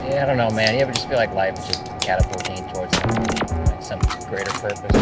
[0.00, 0.74] Yeah, I don't know, man.
[0.74, 4.96] You ever just feel like life is just catapulting towards some, like, some greater purpose?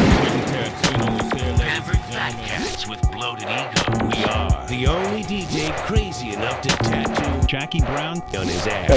[1.61, 4.06] Average fat cats with bloated ego.
[4.06, 8.88] We are the only DJ crazy enough to tattoo Jackie Brown on his ass.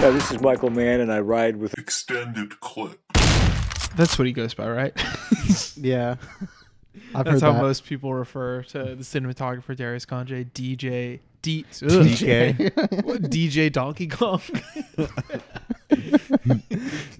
[0.00, 2.98] this is Michael Mann, and I ride with extended clip.
[3.96, 4.92] That's what he goes by, right?
[5.76, 6.16] Yeah.
[7.14, 7.62] I've That's heard how that.
[7.62, 11.88] most people refer to the cinematographer Darius Khondji, DJ D ugh.
[11.90, 13.04] DK.
[13.04, 14.40] What, DJ Donkey Kong.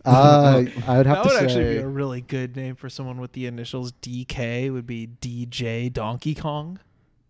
[0.06, 2.90] Uh, I would have that to would say actually be a really good name for
[2.90, 4.70] someone with the initials DK.
[4.72, 6.78] Would be DJ Donkey Kong.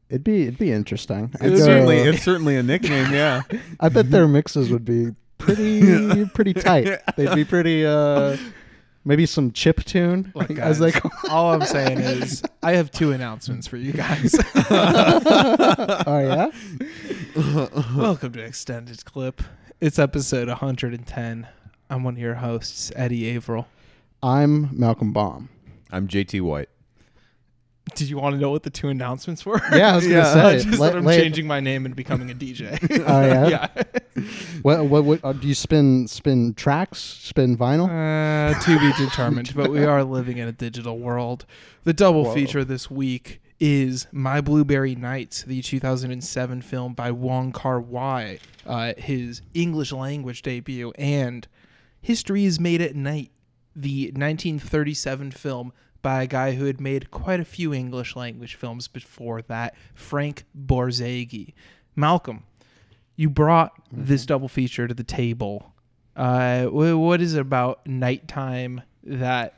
[0.09, 1.33] it'd be it'd be interesting.
[1.41, 3.43] I'd It's go- certainly it's certainly a nickname, yeah.
[3.81, 7.01] I bet their mixes would be pretty pretty tight.
[7.17, 8.37] They'd be pretty uh
[9.05, 11.13] maybe some chip tune Look, as they guys, call.
[11.31, 14.35] all I'm saying is I have two announcements for you guys.
[14.71, 16.51] Oh yeah.
[17.97, 19.43] Welcome to Extended Clip.
[19.85, 21.47] It's episode 110.
[21.91, 23.69] I'm one of your hosts, Eddie Averill.
[24.23, 25.51] I'm Malcolm Baum.
[25.93, 26.71] I'm JT White.
[27.95, 29.61] Did you want to know what the two announcements were?
[29.71, 30.59] Yeah, I was gonna say.
[30.65, 32.79] Just la- that I'm la- changing my name and becoming a DJ.
[33.07, 33.69] Oh yeah.
[33.77, 34.23] yeah.
[34.63, 37.01] What what, what uh, do you spin spin tracks?
[37.01, 37.91] Spin vinyl?
[37.91, 41.45] Uh, to be determined, but we are living in a digital world.
[41.83, 42.33] The double Whoa.
[42.33, 48.95] feature this week is My Blueberry Nights, the 2007 film by Wong Kar Wai, uh,
[48.97, 51.47] his English language debut, and
[52.01, 53.31] History is Made at Night,
[53.75, 58.89] the 1937 film by a guy who had made quite a few English language films
[58.89, 61.55] before that, Frank Borzage.
[61.97, 62.45] Malcolm,
[63.17, 65.73] you brought this double feature to the table.
[66.15, 69.55] Uh, what is it about nighttime that,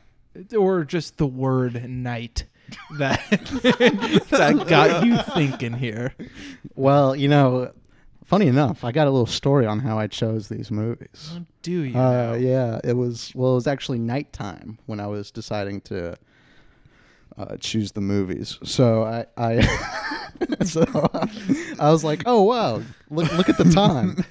[0.56, 2.44] or just the word night
[2.98, 3.20] that
[4.30, 6.14] that got you thinking here?
[6.74, 7.72] Well, you know,
[8.24, 11.38] funny enough, I got a little story on how I chose these movies.
[11.62, 11.98] Do you?
[11.98, 16.16] Uh, yeah, it was well, it was actually nighttime when I was deciding to
[17.38, 18.58] uh, choose the movies.
[18.64, 19.60] So I, I
[20.64, 20.84] so
[21.78, 24.24] I was like, oh wow, look look at the time.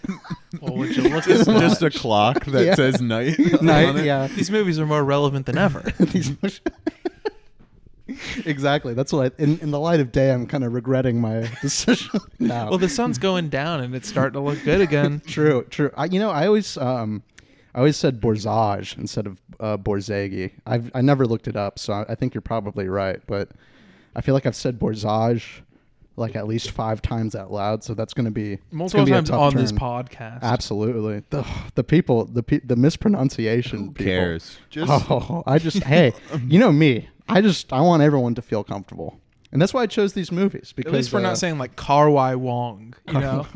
[0.61, 2.75] Well, would you look Just, at just a clock that Yeah.
[2.75, 3.37] says night.
[3.61, 4.05] Night, on it.
[4.05, 4.27] yeah.
[4.27, 5.81] These movies are more relevant than ever.
[5.99, 6.31] These-
[8.45, 8.93] exactly.
[8.93, 9.33] That's what.
[9.39, 12.69] I, in in the light of day, I'm kind of regretting my decision now.
[12.69, 15.21] Well, the sun's going down and it's starting to look good again.
[15.27, 15.91] True, true.
[15.95, 17.23] I, you know, I always, um,
[17.73, 20.51] I always said Borzage instead of uh, Borzage.
[20.65, 23.21] I've I never looked it up, so I, I think you're probably right.
[23.27, 23.51] But
[24.15, 25.61] I feel like I've said Borzage
[26.17, 29.05] like at least five times out loud, so that's going to be it's Multiple gonna
[29.05, 30.41] be a times tough on this podcast.
[30.41, 31.45] Absolutely, the
[31.75, 33.79] the people, the pe- the mispronunciation.
[33.79, 34.05] Who people.
[34.05, 34.57] cares?
[34.69, 36.13] Just Oh, I just hey,
[36.47, 37.09] you know me.
[37.27, 39.19] I just I want everyone to feel comfortable,
[39.51, 40.73] and that's why I chose these movies.
[40.73, 42.93] Because At least we're uh, not saying like Karwai Wong.
[43.07, 43.47] You know,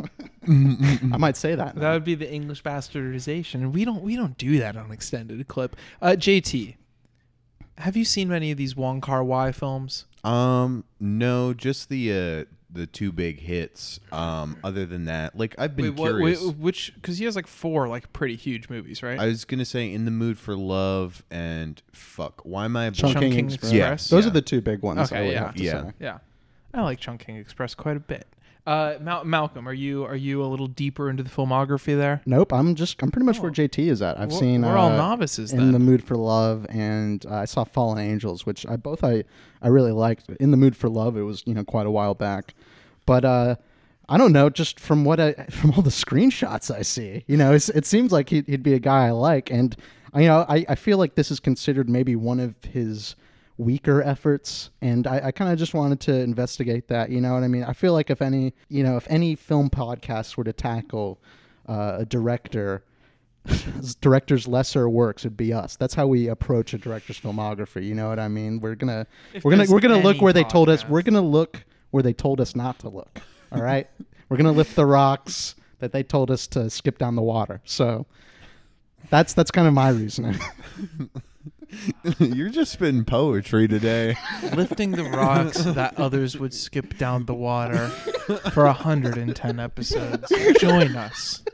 [0.48, 1.76] I might say that.
[1.76, 5.48] that would be the English bastardization, and we don't we don't do that on extended
[5.48, 5.76] clip.
[6.02, 6.76] Uh, JT,
[7.78, 10.06] have you seen many of these Wong Kar Wai films?
[10.24, 14.00] um no, just the uh the two big hits.
[14.12, 16.42] Um other than that, like I've been Wait, what, curious.
[16.44, 16.94] wait, which?
[16.96, 19.20] Because he has like four like pretty huge movies, right?
[19.20, 22.42] I was gonna say in the mood for love and fuck.
[22.44, 23.72] Why am I Chungking, Chungking Express.
[23.74, 24.10] Express?
[24.10, 24.30] Those Yeah.
[24.30, 25.00] are the two big ones.
[25.00, 25.46] I Okay, would yeah.
[25.46, 25.82] have to Yeah.
[25.84, 25.92] say.
[26.00, 26.18] yeah,
[26.74, 28.28] I like Chungking Express quite a bit.
[28.70, 32.22] Uh, Mal- Malcolm, are you are you a little deeper into the filmography there?
[32.28, 34.20] Nope, I'm just I'm pretty much where JT is at.
[34.20, 35.72] I've We're- seen we're all uh, novices in then.
[35.72, 39.24] the mood for love, and uh, I saw Fallen Angels, which I both I
[39.64, 40.30] I really liked.
[40.40, 42.54] In the mood for love, it was you know quite a while back,
[43.08, 43.56] but uh,
[44.08, 44.52] I don't know.
[44.52, 48.12] Just from what I from all the screenshots I see, you know, it's, it seems
[48.12, 49.76] like he'd, he'd be a guy I like, and
[50.14, 53.16] you know, I I feel like this is considered maybe one of his
[53.60, 57.44] weaker efforts and i, I kind of just wanted to investigate that you know what
[57.44, 57.64] i mean?
[57.66, 61.20] I feel like if any you know if any film podcast were to tackle
[61.68, 62.84] uh, a director
[64.02, 65.76] director's lesser works would be us.
[65.76, 68.62] That's how we approach a director's filmography you know what i mean?
[68.62, 71.22] We're gonna If we're gonna we're gonna look any where they told us we're gonna
[71.22, 73.20] look where they told us not to look
[73.52, 73.90] all right?
[74.30, 77.62] We're gonna lift the rocks that they told us to skip down the water.
[77.66, 78.06] So
[79.10, 80.40] that's that's kind of my reasoning
[82.20, 84.16] You're just spitting poetry today.
[84.56, 87.90] lifting the rocks that others would skip down the water
[88.54, 90.32] for 110 episodes.
[90.60, 91.44] Join us.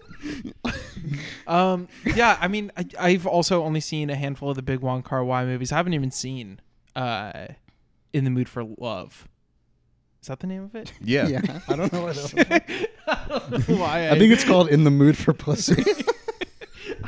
[1.46, 5.04] Um, yeah, I mean, I, I've also only seen a handful of the big Wong
[5.04, 5.72] Kar Wai movies.
[5.72, 6.60] I haven't even seen
[6.96, 7.46] uh,
[8.12, 9.28] In the Mood for Love.
[10.24, 10.92] Is that the name of it?
[11.00, 11.28] Yeah.
[11.28, 12.34] yeah i don't know what else.
[13.68, 14.10] Why?
[14.10, 15.84] i think it's called in the mood for pussy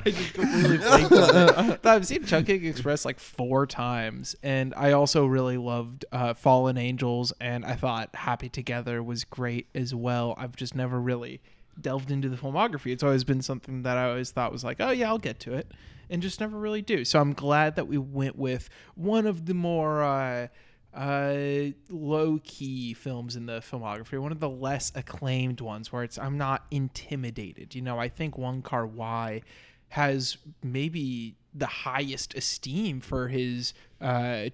[0.05, 1.79] I just completely blanked on it.
[1.81, 6.77] But I've seen Chungking Express like four times, and I also really loved uh, Fallen
[6.77, 10.35] Angels, and I thought Happy Together was great as well.
[10.38, 11.41] I've just never really
[11.79, 12.91] delved into the filmography.
[12.91, 15.53] It's always been something that I always thought was like, oh yeah, I'll get to
[15.53, 15.71] it,
[16.09, 17.05] and just never really do.
[17.05, 20.47] So I'm glad that we went with one of the more uh,
[20.93, 26.17] uh, low key films in the filmography, one of the less acclaimed ones, where it's
[26.17, 27.75] I'm not intimidated.
[27.75, 29.41] You know, I think Wong Kar Wai
[29.89, 34.50] has maybe the highest esteem for his uh,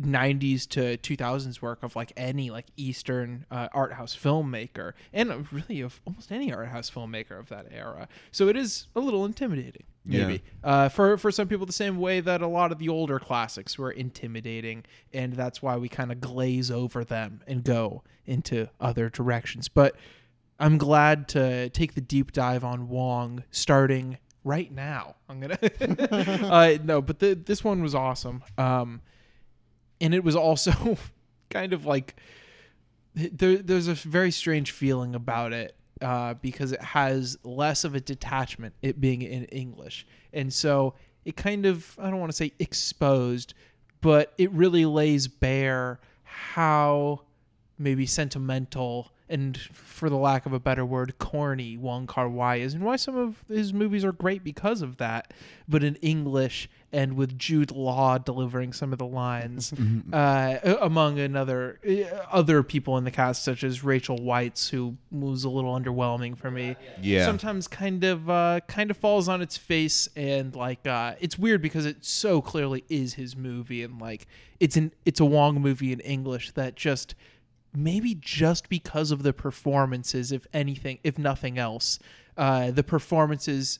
[0.00, 5.80] 90s to 2000s work of like any like eastern uh, art house filmmaker and really
[5.80, 8.06] of almost any art house filmmaker of that era.
[8.30, 10.42] So it is a little intimidating maybe.
[10.62, 13.78] Uh, for for some people the same way that a lot of the older classics
[13.78, 19.08] were intimidating and that's why we kind of glaze over them and go into other
[19.08, 19.68] directions.
[19.68, 19.96] But
[20.58, 25.16] i'm glad to take the deep dive on wong starting right now.
[25.28, 25.58] I'm gonna
[26.50, 28.42] uh, no but the, this one was awesome.
[28.56, 29.02] Um,
[30.00, 30.96] and it was also
[31.50, 32.16] kind of like
[33.14, 38.00] there, there's a very strange feeling about it uh, because it has less of a
[38.00, 40.94] detachment, it being in English, and so
[41.24, 43.54] it kind of I don't want to say exposed,
[44.00, 47.22] but it really lays bare how
[47.78, 52.74] maybe sentimental and for the lack of a better word corny Wong Kar Wai is
[52.74, 55.32] and why some of his movies are great because of that
[55.68, 59.72] but in English and with Jude Law delivering some of the lines
[60.12, 65.44] uh, among another uh, other people in the cast such as Rachel Weisz who was
[65.44, 67.26] a little underwhelming for me Yeah.
[67.26, 71.60] sometimes kind of uh, kind of falls on its face and like uh, it's weird
[71.62, 74.26] because it so clearly is his movie and like
[74.60, 77.14] it's an it's a Wong movie in English that just
[77.76, 81.98] maybe just because of the performances if anything if nothing else
[82.36, 83.78] uh, the performances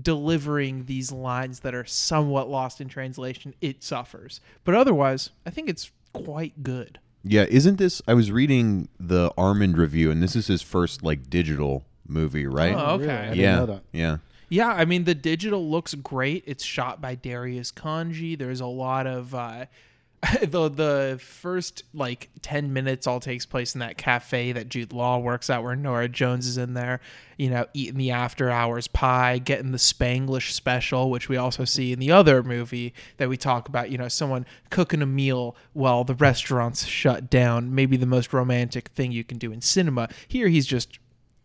[0.00, 5.68] delivering these lines that are somewhat lost in translation it suffers but otherwise i think
[5.68, 8.00] it's quite good Yeah, isn't this?
[8.08, 12.74] I was reading the Armond review, and this is his first like digital movie, right?
[12.74, 13.04] Oh, okay.
[13.04, 13.12] Really?
[13.12, 13.82] I didn't yeah, know that.
[13.92, 14.16] yeah.
[14.48, 16.44] Yeah, I mean the digital looks great.
[16.46, 18.38] It's shot by Darius Khondji.
[18.38, 19.66] There's a lot of uh
[20.42, 25.18] the the first like 10 minutes all takes place in that cafe that Jude Law
[25.18, 27.00] works at where Norah Jones is in there,
[27.36, 31.92] you know, eating the after hours pie, getting the Spanglish special, which we also see
[31.92, 36.02] in the other movie that we talk about, you know, someone cooking a meal while
[36.02, 40.08] the restaurant's shut down, maybe the most romantic thing you can do in cinema.
[40.26, 40.98] Here he's just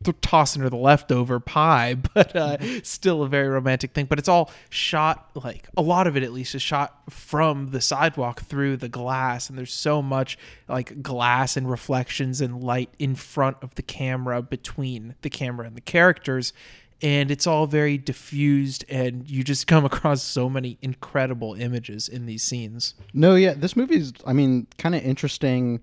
[0.04, 4.06] th- tossing her the leftover pie, but uh, still a very romantic thing.
[4.06, 7.82] But it's all shot like a lot of it, at least, is shot from the
[7.82, 13.16] sidewalk through the glass, and there's so much like glass and reflections and light in
[13.16, 16.54] front of the camera between the camera and the characters.
[17.02, 22.26] And it's all very diffused, and you just come across so many incredible images in
[22.26, 22.96] these scenes.
[23.14, 25.82] No, yeah, this movie's I mean, kind of interesting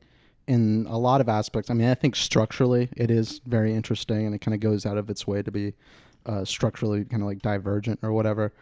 [0.51, 1.71] in a lot of aspects.
[1.71, 4.99] I mean, I think structurally it is very interesting and it kind of goes out
[4.99, 5.75] of its way to be
[6.27, 8.53] uh, structurally kind of like divergent or whatever.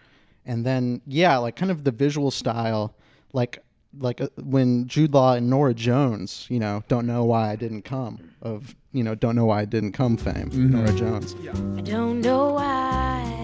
[0.44, 2.94] And then yeah, like kind of the visual style
[3.32, 3.58] like
[3.98, 7.82] like uh, when Jude Law and Norah Jones, you know, don't know why I didn't
[7.82, 11.34] come of, you know, don't know why I didn't come fame, Norah Jones.
[11.78, 13.37] I don't know why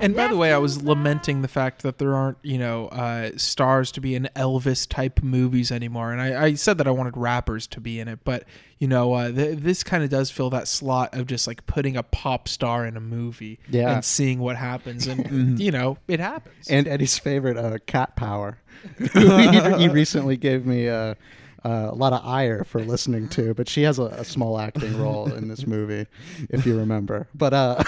[0.00, 3.30] And by the way, I was lamenting the fact that there aren't, you know, uh,
[3.36, 6.12] stars to be in Elvis type movies anymore.
[6.12, 8.44] And I, I said that I wanted rappers to be in it, but
[8.78, 11.96] you know, uh, th- this kind of does fill that slot of just like putting
[11.98, 13.96] a pop star in a movie Yeah.
[13.96, 16.68] and seeing what happens, and you know, it happens.
[16.70, 18.58] and Eddie's favorite, uh, Cat Power,
[18.98, 19.06] he,
[19.78, 21.14] he recently gave me uh,
[21.64, 24.96] uh, a lot of ire for listening to, but she has a, a small acting
[25.00, 26.06] role in this movie,
[26.48, 27.28] if you remember.
[27.34, 27.82] But uh,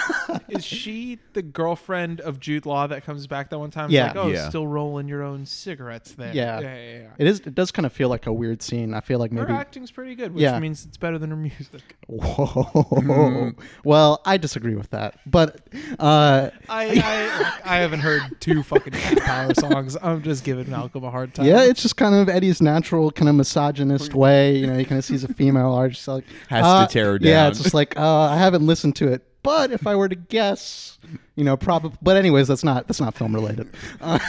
[0.49, 3.89] Is she the girlfriend of Jude Law that comes back that one time?
[3.89, 4.07] Yeah.
[4.07, 4.49] Like, oh, Yeah.
[4.49, 6.33] still rolling your own cigarettes there.
[6.33, 6.59] Yeah.
[6.59, 6.97] yeah, yeah.
[6.99, 7.07] yeah.
[7.17, 8.93] it is it does kind of feel like a weird scene.
[8.93, 9.59] I feel like maybe Her maybe.
[9.61, 10.59] acting's pretty good, which Yeah.
[10.59, 11.95] means it's better than her music.
[12.07, 13.53] Whoa.
[13.83, 15.61] Well, I disagree with that, but
[15.99, 19.97] uh, I, I I haven't heard two fucking Power songs.
[20.01, 21.45] I'm just giving Malcolm a hard time.
[21.45, 24.57] yeah, it's just kind of Eddie's natural kind of misogynist way.
[24.57, 27.17] You know, he kind of sees a female artist like Has uh, to tear her
[27.21, 30.15] Yeah, it's just like uh, I haven't listened to it, but if I were to
[30.15, 30.97] guess,
[31.35, 31.97] you know, probably.
[32.01, 33.69] But anyways, that's not that's not film related.
[34.01, 34.19] Uh,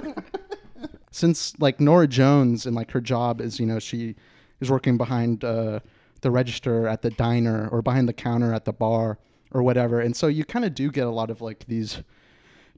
[1.10, 4.16] since like Norah Jones and like her job is you know she
[4.60, 5.80] is working behind uh,
[6.20, 9.18] the register at the diner or behind the counter at the bar
[9.52, 12.02] or whatever, and so you kind of do get a lot of like these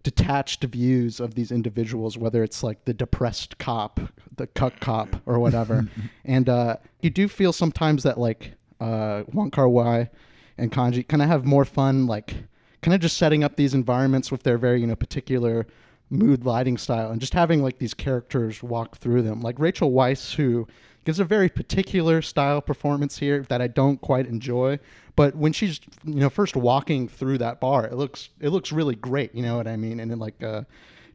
[0.06, 3.98] detached views of these individuals, whether it's like the depressed cop,
[4.36, 5.88] the cuck cop, or whatever.
[6.24, 10.08] and uh, you do feel sometimes that like uh, Wong Kar Wai
[10.56, 12.36] and Khondji kind of have more fun, like
[12.82, 15.66] kind of just setting up these environments with their very you know particular
[16.08, 20.36] mood lighting style, and just having like these characters walk through them, like Rachel Weisz,
[20.36, 20.68] who
[21.06, 24.80] gives a very particular style performance here that I don't quite enjoy.
[25.14, 28.96] But when she's you know first walking through that bar, it looks it looks really
[28.96, 29.34] great.
[29.34, 30.00] You know what I mean?
[30.00, 30.64] And then like uh,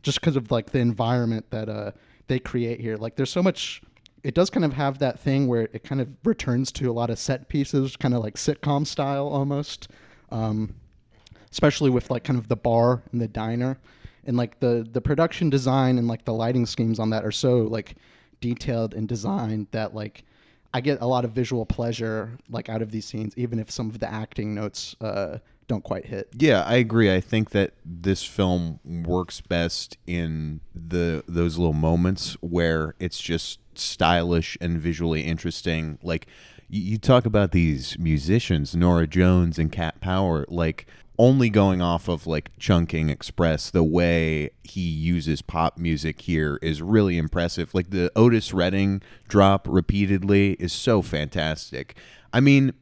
[0.01, 1.91] just because of like the environment that uh,
[2.27, 3.83] they create here, like there's so much.
[4.23, 7.09] It does kind of have that thing where it kind of returns to a lot
[7.09, 9.87] of set pieces, kind of like sitcom style almost.
[10.31, 10.75] Um,
[11.51, 13.77] especially with like kind of the bar and the diner
[14.23, 17.63] and like the the production design and like the lighting schemes on that are so
[17.63, 17.95] like
[18.41, 20.23] detailed and designed that like
[20.73, 23.89] I get a lot of visual pleasure like out of these scenes even if some
[23.89, 25.37] of the acting notes uh
[25.71, 26.27] don't quite hit.
[26.37, 27.13] Yeah, I agree.
[27.13, 33.59] I think that this film works best in the those little moments where it's just
[33.73, 35.97] stylish and visually interesting.
[36.03, 36.27] Like
[36.69, 40.87] you, you talk about these musicians, Norah Jones and Cat Power, like
[41.17, 46.81] only going off of like Chungking Express, the way he uses pop music here is
[46.81, 47.73] really impressive.
[47.73, 51.95] Like the Otis Redding drop repeatedly is so fantastic.
[52.33, 52.73] I mean,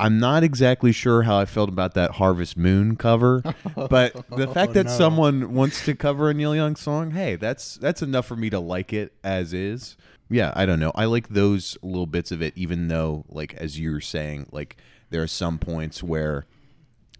[0.00, 3.42] I'm not exactly sure how I felt about that Harvest Moon cover,
[3.74, 7.74] but the oh, fact that someone wants to cover a Neil Young song, hey, that's
[7.74, 9.96] that's enough for me to like it as is.
[10.30, 10.92] Yeah, I don't know.
[10.94, 14.76] I like those little bits of it, even though, like as you were saying, like
[15.10, 16.46] there are some points where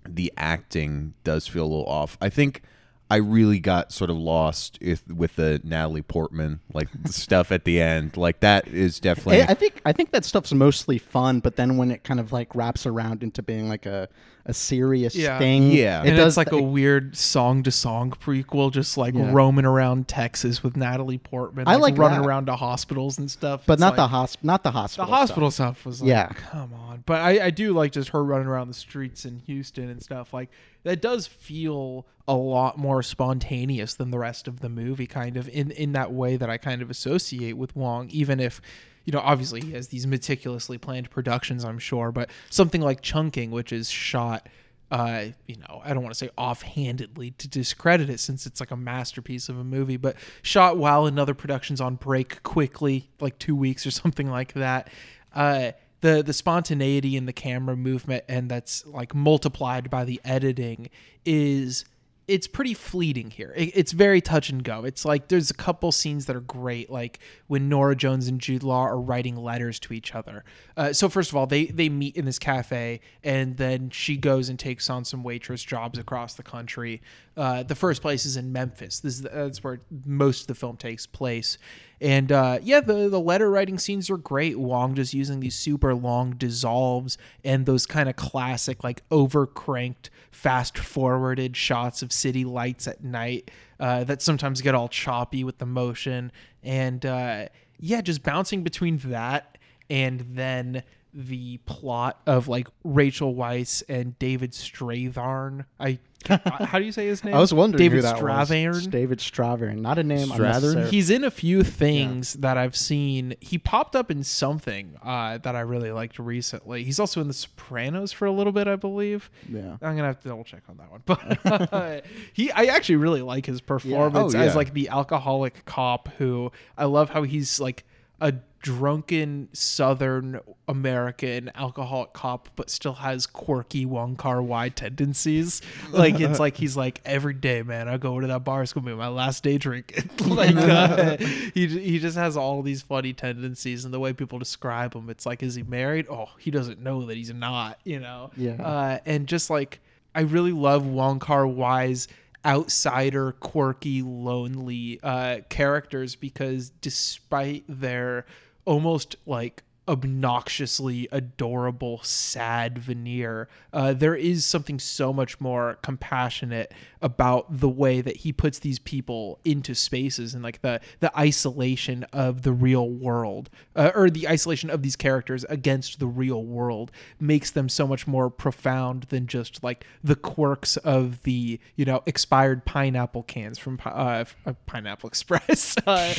[0.06, 2.16] the acting does feel a little off.
[2.20, 2.62] I think
[3.10, 7.80] I really got sort of lost if, with the Natalie Portman like stuff at the
[7.80, 8.16] end.
[8.18, 9.42] Like that is definitely.
[9.42, 12.32] I, I think I think that stuff's mostly fun, but then when it kind of
[12.32, 14.08] like wraps around into being like a,
[14.44, 15.38] a serious Yeah.
[15.38, 16.02] thing, Yeah.
[16.02, 19.30] it and does it's like a weird song to song prequel, just like Yeah.
[19.32, 22.28] roaming around Texas with Natalie Portman, I like running that.
[22.28, 23.62] around to hospitals and stuff.
[23.66, 25.06] but It's not the hosp- not the hospital.
[25.06, 25.44] the hospital.
[25.46, 25.76] hospital stuff.
[25.78, 26.26] stuff was like, Yeah.
[26.50, 27.04] come on.
[27.06, 30.34] But I, I do like just her running around the streets in Houston and stuff.
[30.34, 30.50] Like
[30.84, 35.48] that does feel a lot more spontaneous than the rest of the movie, kind of
[35.48, 38.60] in in that way that I kind of associate with Wong, even if.
[39.04, 43.50] You know, obviously he has these meticulously planned productions, I'm sure, but something like Chungking,
[43.50, 44.46] which is shot
[44.90, 48.70] uh, you know, I don't want to say offhandedly to discredit it since it's like
[48.70, 53.54] a masterpiece of a movie, but shot while another production's on break quickly, like two
[53.54, 54.88] weeks or something like that.
[55.34, 60.88] Uh, the the spontaneity in the camera movement and that's like multiplied by the editing
[61.24, 61.84] is
[62.28, 63.54] it's pretty fleeting here.
[63.56, 64.84] It, it's very touch and go.
[64.84, 68.62] It's like there's a couple scenes that are great, like when Norah Jones and Jude
[68.62, 70.44] Law are writing letters to each other.
[70.76, 74.50] Uh, so first of all, they they meet in this cafe, and then she goes
[74.50, 77.00] and takes on some waitress jobs across the country.
[77.34, 79.00] Uh, the first place is in Memphis.
[79.00, 81.56] This is that's where most of the film takes place.
[82.00, 84.58] And uh, yeah, the the letter writing scenes are great.
[84.58, 90.10] Wong just using these super long dissolves and those kind of classic like over cranked,
[90.30, 93.50] fast forwarded shots of city lights at night
[93.80, 96.30] uh, that sometimes get all choppy with the motion.
[96.62, 99.58] And uh, yeah, just bouncing between that
[99.90, 105.64] and then the plot of like Rachel Weisz and David Strathairn.
[105.80, 107.34] I how do you say his name?
[107.36, 108.68] I was wondering David who that Strathairn.
[108.74, 108.86] was.
[108.86, 110.28] David Strathairn, not a name.
[110.28, 110.88] Strathern?
[110.88, 113.34] He's in a few things that I've seen.
[113.40, 116.84] He popped up in something uh, that I really liked recently.
[116.84, 119.30] He's also in The Sopranos for a little bit, I believe.
[119.48, 119.72] Yeah.
[119.80, 121.02] I'm gonna have to double check on that one.
[121.70, 126.08] But he, I actually really like his performance Oh, as like the alcoholic cop.
[126.18, 127.84] Who I love how he's like
[128.20, 135.62] a drunken Southern American alcoholic cop, but still has quirky Wong Kar Wai tendencies.
[135.90, 137.88] Like it's like he's like every day, man.
[137.88, 138.62] I go to that bar.
[138.62, 140.10] It's gonna be my last day drinking.
[140.26, 141.16] like uh,
[141.54, 145.24] he he just has all these funny tendencies, and the way people describe him, it's
[145.24, 146.06] like, is he married?
[146.10, 147.78] Oh, he doesn't know that he's not.
[147.84, 148.30] You know.
[148.36, 148.62] Yeah.
[148.62, 149.80] Uh, and just like
[150.14, 152.08] I really love Wong Kar Wai's
[152.44, 158.26] outsider, quirky, lonely uh, characters because despite their
[158.64, 167.46] almost like obnoxiously adorable, sad veneer, uh, there is something so much more compassionate about
[167.60, 172.42] the way that he puts these people into spaces and like the the isolation of
[172.42, 177.50] the real world, uh, or the isolation of these characters against the real world makes
[177.50, 182.64] them so much more profound than just like the quirks of the you know expired
[182.64, 185.76] pineapple cans from uh, uh, Pineapple Express.
[185.88, 186.12] Uh,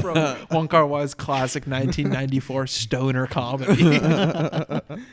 [0.00, 4.00] from Wong Kar Wai's classic 1994 stoner comedy.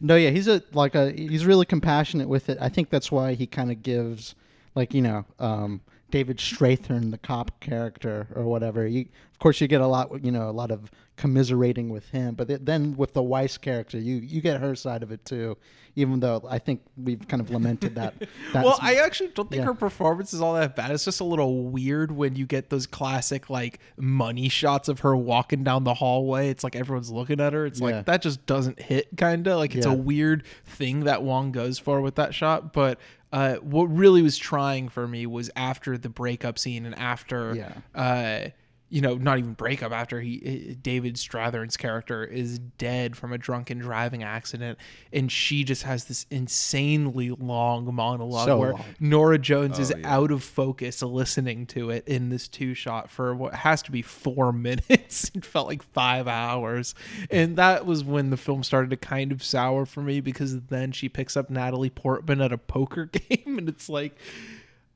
[0.00, 2.58] No, yeah, he's a like a he's really compassionate with it.
[2.60, 4.34] I think that's why he kind of gives
[4.74, 8.86] like you know um, David Strathairn, the cop character or whatever.
[8.86, 12.34] You, of course, you get a lot you know a lot of commiserating with him.
[12.34, 15.58] But then with the Weisz character, you you get her side of it too.
[15.96, 18.14] Even though I think we've kind of lamented that.
[18.52, 19.66] that well, I actually don't think yeah.
[19.66, 20.92] her performance is all that bad.
[20.92, 25.16] It's just a little weird when you get those classic like money shots of her
[25.16, 26.50] walking down the hallway.
[26.50, 27.66] It's like everyone's looking at her.
[27.66, 27.86] It's Yeah.
[27.86, 29.92] like that just doesn't hit kind of like it's Yeah.
[29.92, 33.00] a weird thing that Wong goes for with that shot, but
[33.32, 38.48] uh, what really was trying for me was after the breakup scene and after uh,
[38.90, 43.32] you know, not even breakup after he eh, eh, David Strathairn's character is dead from
[43.32, 44.78] a drunken driving accident,
[45.12, 48.84] and she just has this insanely long monologue So where long.
[48.98, 50.14] Norah Jones oh, is yeah.
[50.14, 54.00] out of focus listening to it in this two shot for what has to be
[54.00, 55.30] four minutes.
[55.34, 56.94] it felt like five hours,
[57.30, 60.92] and that was when the film started to kind of sour for me because then
[60.92, 64.16] she picks up Natalie Portman at a poker game, and it's like.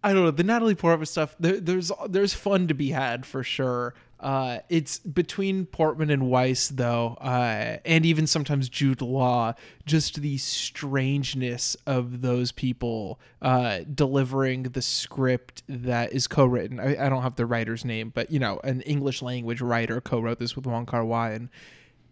[0.04, 1.36] I don't know the Natalie Portman stuff.
[1.38, 3.94] There, there's there's fun to be had for sure.
[4.18, 9.54] Uh, it's between Portman and Weisz though, uh, and even sometimes Jude Law.
[9.84, 16.78] Just the strangeness of those people uh, delivering the script that is co-written.
[16.78, 20.38] I, I don't have the writer's name, but you know, an English language writer co-wrote
[20.38, 21.48] this with Wong Kar Wai, and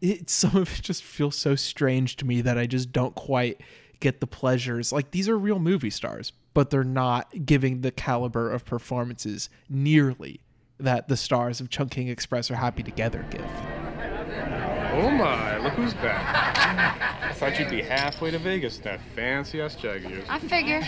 [0.00, 3.60] it some of it just feels so strange to me that I just don't quite
[4.00, 4.92] get the pleasures.
[4.92, 10.40] Like these are real movie stars, but they're not giving the caliber of performances nearly
[10.78, 13.44] that the stars of Chungking Express or Happy Together give.
[14.92, 17.22] Oh my, look who's back.
[17.22, 20.24] I thought you'd be halfway to Vegas in that fancy ass jag of yours.
[20.28, 20.82] I figure,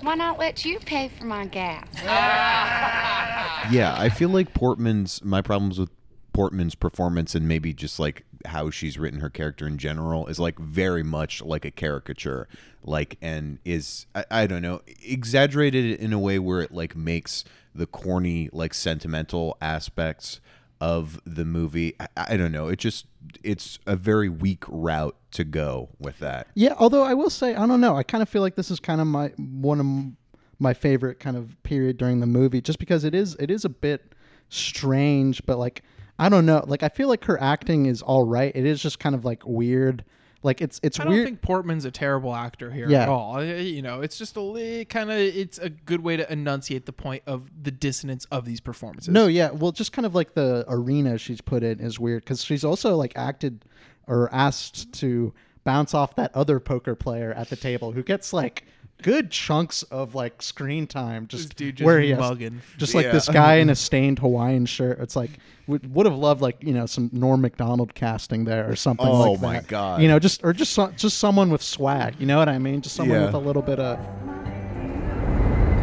[0.00, 1.86] why not let you pay for my gas?
[3.70, 5.88] Yeah, I feel like Portman's my problems with
[6.32, 10.58] Portman's performance and maybe just like how she's written her character in general is like
[10.58, 12.48] very much like a caricature,
[12.84, 17.44] like and is I, I don't know exaggerated in a way where it like makes
[17.74, 20.40] the corny like sentimental aspects
[20.80, 21.94] of the movie.
[22.00, 22.68] I, I don't know.
[22.68, 23.06] It just
[23.44, 26.48] it's a very weak route to go with that.
[26.54, 27.96] Yeah, although I will say, I don't know.
[27.96, 31.36] I kind of feel like this is kind of my one of my favorite kind
[31.36, 34.14] of period during the movie, just because it is it is a bit
[34.48, 35.82] strange, but like
[36.18, 36.64] I don't know.
[36.66, 38.52] Like I feel like her acting is all right.
[38.54, 40.04] It is just kind of like weird.
[40.42, 43.02] Like it's it's weird I don't think Portman's a terrible actor here Yeah.
[43.02, 43.42] at all.
[43.44, 47.22] You know, it's just a kind of it's a good way to enunciate the point
[47.26, 49.08] of the dissonance of these performances.
[49.12, 49.50] No, yeah.
[49.50, 52.96] Well, just kind of like the arena she's put in is weird because she's also
[52.96, 53.64] like acted
[54.06, 55.32] or asked to
[55.64, 58.64] bounce off that other poker player at the table who gets like
[59.02, 62.60] good chunks of like screen time just, This dude just where he has mugging.
[62.78, 63.12] just like Yeah.
[63.12, 64.98] this guy in a stained Hawaiian shirt.
[65.00, 65.30] It's like
[65.66, 69.32] would, would have loved like you know some Norm Macdonald casting there or something Oh
[69.32, 69.68] like my that.
[69.68, 70.02] God.
[70.02, 72.14] You know, just or just so, just someone with swag.
[72.18, 72.80] You know what I mean?
[72.80, 73.26] Just someone Yeah.
[73.26, 73.98] with a little bit of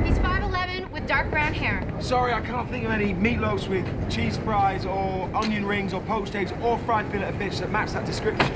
[0.06, 1.86] He's 5'11 with dark brown hair.
[2.02, 6.36] Sorry, I can't think of any meatloafs with cheese fries or onion rings or poached
[6.36, 8.52] eggs or fried fillet of fish that match that description.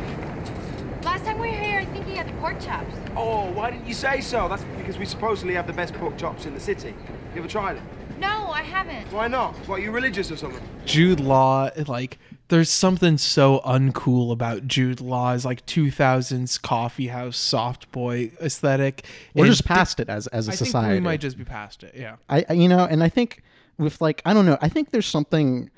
[1.04, 2.96] Last time we were here, I think he had the pork chops.
[3.16, 4.48] Oh, why didn't you say so?
[4.48, 6.96] That's because we supposedly have the best pork chops in the city.
[7.34, 7.84] You ever tried it?
[8.20, 9.12] No, I haven't.
[9.12, 9.54] Why not?
[9.68, 10.62] What, are you religious or something?
[10.86, 17.92] Jude Law, like, there's something so uncool about Jude Law's like 2000s coffee house soft
[17.92, 19.06] boy aesthetic.
[19.34, 20.94] we're And just past it as as a I think society.
[20.96, 21.96] we might just be past it.
[21.98, 22.16] Yeah.
[22.30, 23.44] I, I- you know, and I think
[23.78, 25.70] with like I don't know, I think there's something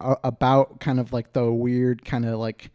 [0.00, 2.70] uh, about kind of like the weird kind of like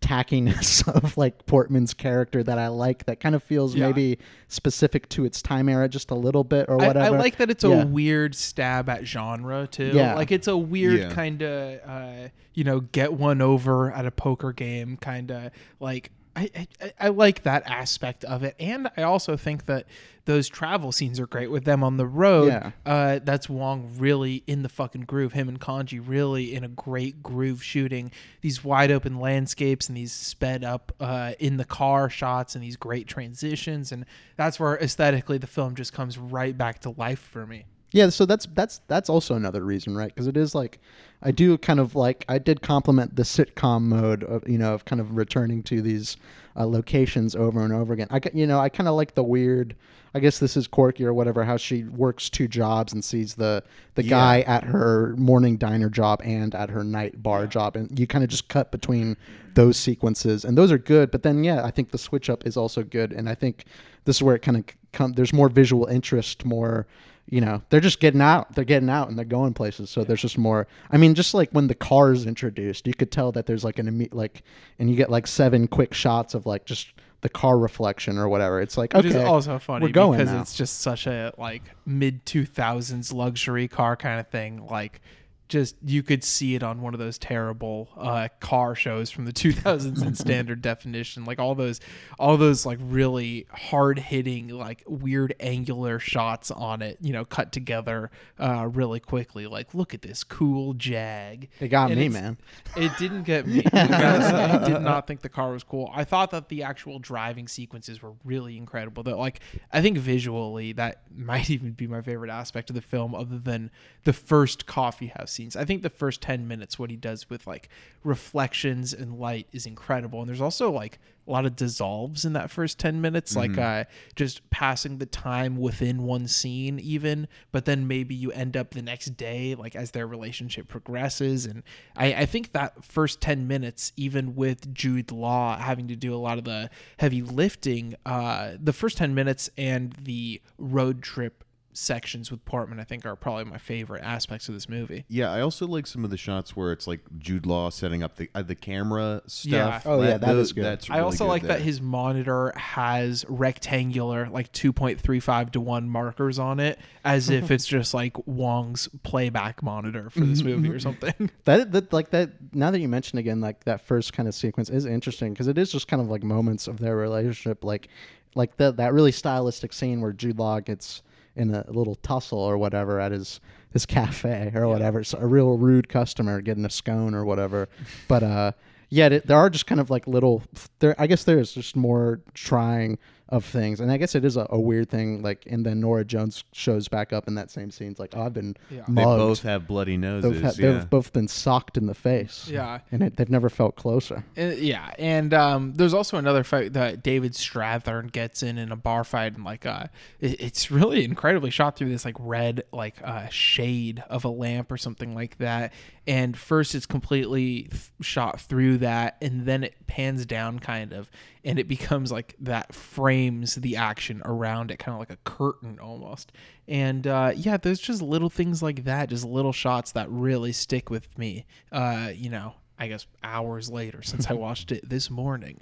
[0.00, 3.86] tackiness of like Portman's character that I like that kind of feels Yeah.
[3.86, 7.00] maybe specific to its time era just a little bit or whatever.
[7.00, 9.92] I like that it's a weird stab at genre too.
[9.94, 10.14] Yeah.
[10.14, 11.12] Like it's a weird Yeah.
[11.12, 16.10] kind of uh, you know get one over at a poker game kind of like.
[16.36, 19.86] I, I, I like that aspect of it, and I also think that
[20.26, 22.48] those travel scenes are great with them on the road.
[22.48, 22.72] Yeah.
[22.84, 25.32] Uh, that's Wong really in the fucking groove.
[25.32, 28.10] Him and Khondji really in a great groove, shooting
[28.42, 32.76] these wide open landscapes and these sped up uh, in the car shots and these
[32.76, 34.04] great transitions, and
[34.36, 37.64] that's where aesthetically the film just comes right back to life for me.
[37.96, 40.14] Yeah, so that's that's that's also another reason, right?
[40.14, 40.80] Because it is like
[41.22, 44.84] I do kind of like I did compliment the sitcom mode of you know of
[44.84, 46.18] kind of returning to these
[46.56, 48.08] uh, locations over and over again.
[48.10, 49.74] I you know I kind of like the weird.
[50.14, 51.44] I guess this is quirky or whatever.
[51.44, 53.62] How she works two jobs and sees the
[53.94, 58.06] the guy at her morning diner job and at her night bar job, and you
[58.06, 59.16] kind of just cut between
[59.54, 61.10] those sequences, and those are good.
[61.10, 63.64] But then yeah, I think the switch up is also good, and I think
[64.04, 65.14] this is where it kind of come.
[65.14, 66.86] There's more visual interest, more
[67.28, 70.22] you know they're just getting out they're getting out and they're going places so there's
[70.22, 73.46] just more i mean just like when the car is introduced you could tell that
[73.46, 74.42] there's like an imme- like
[74.78, 78.60] and you get like seven quick shots of like just the car reflection or whatever
[78.60, 80.40] it's like Which okay is also funny we're going because now.
[80.40, 84.64] it's just such a like mid two thousands luxury car kind of thing.
[84.66, 85.00] Like
[85.48, 89.32] just you could see it on one of those terrible uh, car shows from the
[89.32, 91.24] 2000s in standard definition.
[91.24, 91.80] Like all those
[92.18, 97.52] all those like really hard hitting like weird angular shots on it you know cut
[97.52, 99.46] together uh, really quickly.
[99.46, 101.48] Like look at this cool jag.
[101.60, 102.38] It got And me, man.
[102.76, 103.62] it didn't get me.
[103.72, 105.90] I I did not think the car was cool.
[105.94, 109.40] I thought that the actual driving sequences were really incredible that like
[109.72, 113.70] I think visually that might even be my favorite aspect of the film other than
[114.04, 115.56] the first coffee house scenes.
[115.56, 117.68] I think the first 10 minutes what he does with like
[118.02, 120.20] reflections and light is incredible.
[120.20, 123.84] And there's also like a lot of dissolves in that first 10 minutes like uh
[124.14, 128.82] just passing the time within one scene even but then maybe you end up the
[128.82, 131.44] next day like as their relationship progresses.
[131.46, 131.62] And
[131.96, 136.16] I, I think that first 10 minutes even with jude law having to do a
[136.16, 141.44] lot of the heavy lifting uh the first 10 minutes and the road trip
[141.76, 145.40] sections with portman i think are probably my favorite aspects of this movie Yeah, I
[145.40, 148.42] also like some of the shots where it's like Jude Law setting up the uh,
[148.42, 149.50] the camera stuff.
[149.52, 149.80] Yeah.
[149.84, 150.64] Oh, yeah, that tho- is good.
[150.64, 151.56] That's I also good like there.
[151.58, 157.66] that his monitor has rectangular, like 2.35 to 1 markers on it, as if it's
[157.66, 161.14] just like Wong's playback monitor for this movie or something.
[161.44, 162.30] That that like that.
[162.52, 165.58] Now that you mention again, like that first kind of sequence is interesting because it
[165.58, 167.88] is just kind of like moments of their relationship, like
[168.34, 171.02] like that that really stylistic scene where Jude Law gets
[171.36, 173.40] in a little tussle or whatever at his
[173.72, 175.04] his cafe or whatever.
[175.04, 177.68] So a real rude customer getting a scone or whatever.
[178.08, 178.52] But uh,
[178.88, 180.42] yeah, there are just kind of like little.
[180.78, 184.36] There, I guess there is just more trying of things, and I guess it is
[184.36, 185.22] a, a weird thing.
[185.22, 187.90] Like, and then Norah Jones shows back up in that same scene.
[187.90, 188.84] It's like, oh, I've been Yeah.
[188.88, 190.32] They both have bloody noses.
[190.32, 190.72] They've, had, yeah.
[190.72, 192.48] they've both been socked in the face.
[192.48, 192.80] Yeah.
[192.92, 194.24] And it, they've never felt closer.
[194.38, 198.76] Uh, yeah, and um, there's also another fight that David Strathairn gets in in a
[198.76, 199.86] bar fight, and like uh,
[200.20, 204.70] it, it's really incredibly shot through this like red like uh, shade of a lamp
[204.70, 205.72] or something like that.
[206.06, 211.10] And first, it's completely th- shot through that, and then it pans down kind of,
[211.44, 215.78] and it becomes like that frames the action around it, kind of like a curtain
[215.80, 216.30] almost.
[216.68, 220.90] And uh, yeah, there's just little things like that, just little shots that really stick
[220.90, 221.44] with me.
[221.72, 225.60] Uh, you know, I guess hours later since I watched it this morning.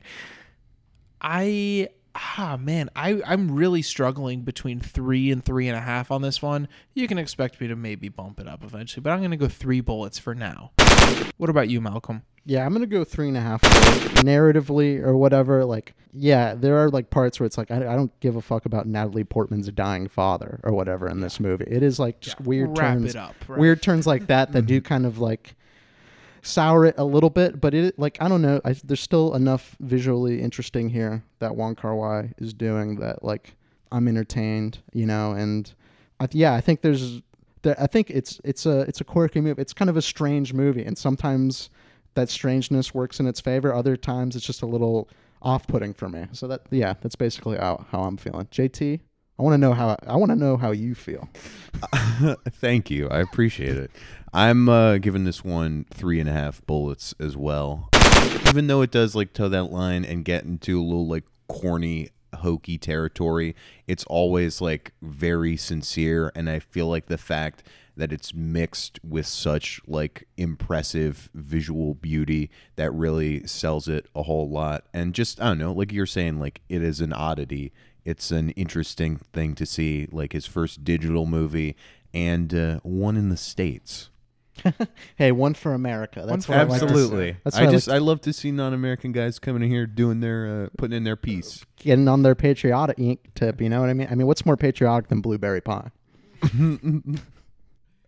[1.20, 6.22] I ah man, I I'm really struggling between three and three and a half on
[6.22, 6.68] this one.
[6.94, 9.80] You can expect me to maybe bump it up eventually, but I'm gonna go three
[9.80, 10.72] bullets for now.
[11.36, 12.22] What about you, Malcolm?
[12.46, 13.62] Yeah, I'm gonna go three and a half.
[13.62, 18.18] Narratively or whatever, like yeah, there are like parts where it's like I, I don't
[18.20, 21.66] give a fuck about Natalie Portman's dying father or whatever in this movie.
[21.68, 23.58] It is like just weird Wrap turns, up, right?
[23.58, 25.56] weird turns like that that do kind of like
[26.44, 27.60] sour it a little bit.
[27.60, 31.74] But it like I don't know, I, there's still enough visually interesting here that Wong
[31.74, 33.54] Kar Wai is doing that like
[33.90, 35.72] I'm entertained, you know, and
[36.20, 37.22] I, yeah, I think there's
[37.62, 39.60] there, I think it's it's a it's a quirky movie.
[39.60, 41.70] It's kind of a strange movie, and sometimes
[42.14, 43.74] that strangeness works in its favor.
[43.74, 45.08] Other times it's just a little
[45.42, 46.26] off-putting for me.
[46.32, 48.46] So that yeah, that's basically how, how I'm feeling.
[48.46, 49.00] JT,
[49.38, 51.28] I want to know how I want to know how you feel.
[52.50, 53.08] Thank you.
[53.08, 53.90] I appreciate it.
[54.32, 57.88] I'm uh, giving this one three and a half bullets as well.
[58.48, 62.10] Even though it does like toe that line and get into a little like corny,
[62.34, 63.56] hokey territory,
[63.88, 66.30] it's always like very sincere.
[66.36, 67.64] And I feel like the fact
[67.96, 74.48] that it's mixed with such like impressive visual beauty that really sells it a whole
[74.48, 74.84] lot.
[74.92, 77.72] And just, I don't know, like you're saying, like it is an oddity
[78.04, 81.76] it's an interesting thing to see like his first digital movie
[82.12, 84.10] and uh, one in the states
[85.16, 86.24] Hey, one for America.
[86.26, 87.36] That's what I like absolutely.
[87.44, 89.86] That's i what I just like i love to see non-american guys coming in here
[89.86, 93.60] doing their uh, putting in their piece getting on their patriotic ink tip.
[93.60, 94.08] You know what I mean?
[94.10, 95.90] I mean, what's more patriotic than blueberry pie?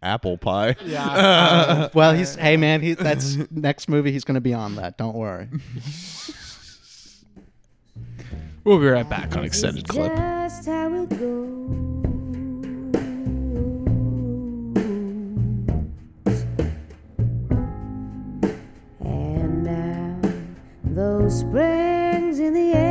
[0.02, 1.88] apple pie Yeah.
[1.94, 4.98] Well, he's hey man, he that's next movie he's gonna be on that.
[4.98, 5.48] Don't worry.
[8.66, 10.14] We'll be right back on extended clip.
[10.14, 11.20] Just how it goes.
[19.00, 20.20] And now
[20.84, 22.85] those springs in the air,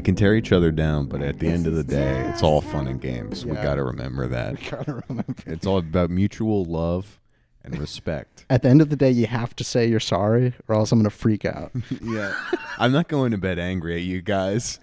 [0.00, 2.62] we can tear each other down but at the end of the day it's all
[2.62, 3.62] fun and games we Yeah.
[3.62, 5.34] gotta remember that Gotta remember.
[5.44, 7.20] it's all about mutual love
[7.62, 10.74] and respect At the end of the day, you have to say you're sorry, or
[10.74, 11.70] else I'm gonna freak out.
[12.02, 12.34] yeah
[12.78, 14.80] i'm not going to bed angry at you guys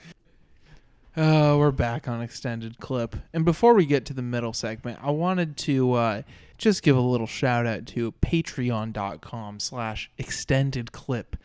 [1.16, 3.16] Uh, we're back on extended clip.
[3.34, 6.22] And before we get to the middle segment, I wanted to uh,
[6.60, 11.36] just give a little shout out to patreon.com slash extended clip.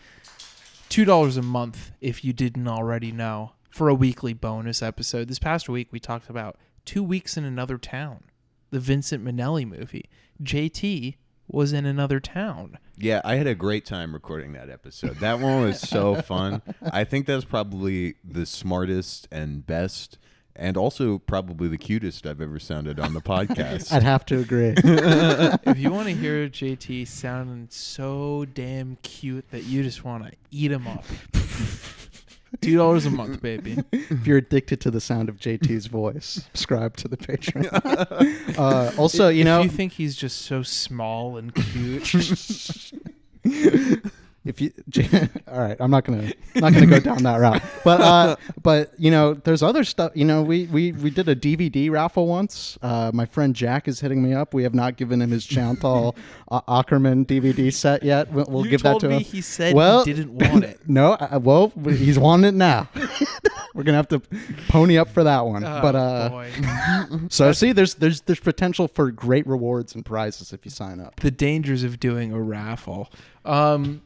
[0.91, 5.29] two dollars a month if you didn't already know for a weekly bonus episode.
[5.29, 8.25] This past week we talked about Two Weeks in Another Town,
[8.71, 10.11] the Vincent Minnelli movie.
[10.43, 11.17] JT
[11.49, 12.79] was in another town.
[12.97, 15.17] Yeah, I had a great time recording that episode.
[15.17, 16.63] That one was so fun.
[16.83, 20.19] I think that's probably the smartest and best,
[20.55, 23.91] and also probably the cutest I've ever sounded on the podcast.
[23.91, 24.75] I'd have to agree.
[24.77, 30.33] if you want to hear JT sounding so damn cute that you just want to
[30.51, 31.05] eat him up,
[32.61, 33.79] two dollars a month, baby.
[33.93, 38.59] if you're addicted to the sound of JT's voice, subscribe to the Patreon.
[38.59, 42.13] uh, also, you if know, you think he's just so small and cute,
[44.45, 44.73] if you
[45.49, 47.63] all right i'm not gonna not gonna go down that route.
[47.85, 51.37] But uh but you know there's other stuff you know we we we did a
[51.37, 52.79] dvd raffle once.
[52.83, 54.53] Uh my friend jack is hitting me up.
[54.53, 56.17] We have not given him his chantal
[56.51, 58.33] uh, akerman dvd set yet.
[58.33, 59.21] We'll, we'll give that to him.
[59.21, 60.81] he said he well didn't want it.
[60.89, 62.89] no uh, well he's wanting it now.
[63.75, 64.21] We're gonna have to
[64.69, 65.65] pony up for that one.
[65.65, 66.51] Oh, but uh boy.
[67.29, 71.21] so see there's there's there's potential for great rewards and prizes if you sign up.
[71.21, 73.11] The dangers of doing a raffle.
[73.45, 74.03] Um,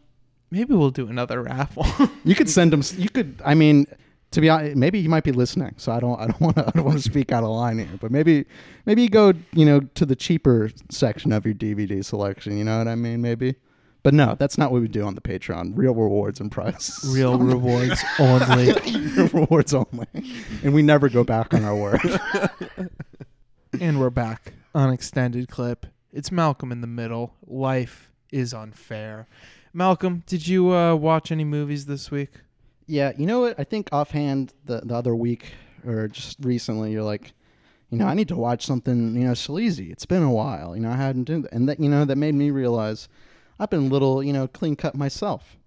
[0.51, 1.87] maybe we'll do another raffle.
[2.25, 2.83] You could send him.
[2.97, 3.41] You could.
[3.45, 3.87] I mean,
[4.33, 5.75] to be honest, maybe he might be listening.
[5.77, 6.19] So I don't.
[6.21, 6.67] I don't want to.
[6.67, 7.99] I don't want to speak out of line here.
[8.01, 8.45] But maybe,
[8.85, 9.33] maybe you go.
[9.53, 12.57] You know, to the cheaper section of your DVD selection.
[12.59, 13.23] You know what I mean?
[13.23, 13.57] Maybe.
[14.03, 15.73] But no, that's not what we do on the Patreon.
[15.75, 17.13] Real rewards and prizes.
[17.13, 18.73] Real rewards only.
[18.73, 20.07] Real rewards only.
[20.63, 22.01] And we never go back on our word.
[23.81, 25.87] And we're back on extended clip.
[26.13, 27.35] It's Malcolm in the middle.
[27.49, 29.27] Life is unfair.
[29.77, 32.31] Malcolm, did you uh, watch any movies this week?
[32.87, 33.61] Yeah, you know what?
[33.61, 35.53] I think offhand the the other week
[35.85, 37.35] or just recently, you're like,
[37.91, 39.91] you know, I need to watch something, you know, sleazy.
[39.91, 42.17] It's been a while, you know, I hadn't done that, and that you know that
[42.17, 43.07] made me realize
[43.61, 45.59] I've been a little, you know, clean cut myself,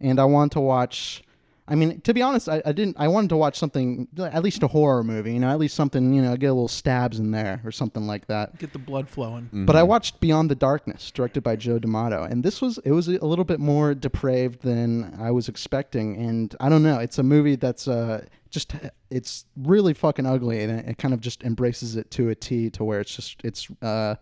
[0.00, 1.22] and I want to watch.
[1.66, 2.96] I mean, to be honest, I, I didn't.
[2.98, 6.12] I wanted to watch something, at least a horror movie, you know, at least something,
[6.12, 8.58] you know, get a little stabs in there or something like that.
[8.58, 9.48] Get the blood flowing.
[9.50, 13.08] But I watched Beyond the Darkness, directed by Joe D'Amato, and this was it was
[13.08, 16.16] a little bit more depraved than I was expecting.
[16.16, 18.74] And I don't know, it's a movie that's uh just
[19.10, 22.68] it's really fucking ugly, and it, it kind of just embraces it to a T,
[22.70, 24.16] to where it's just it's uh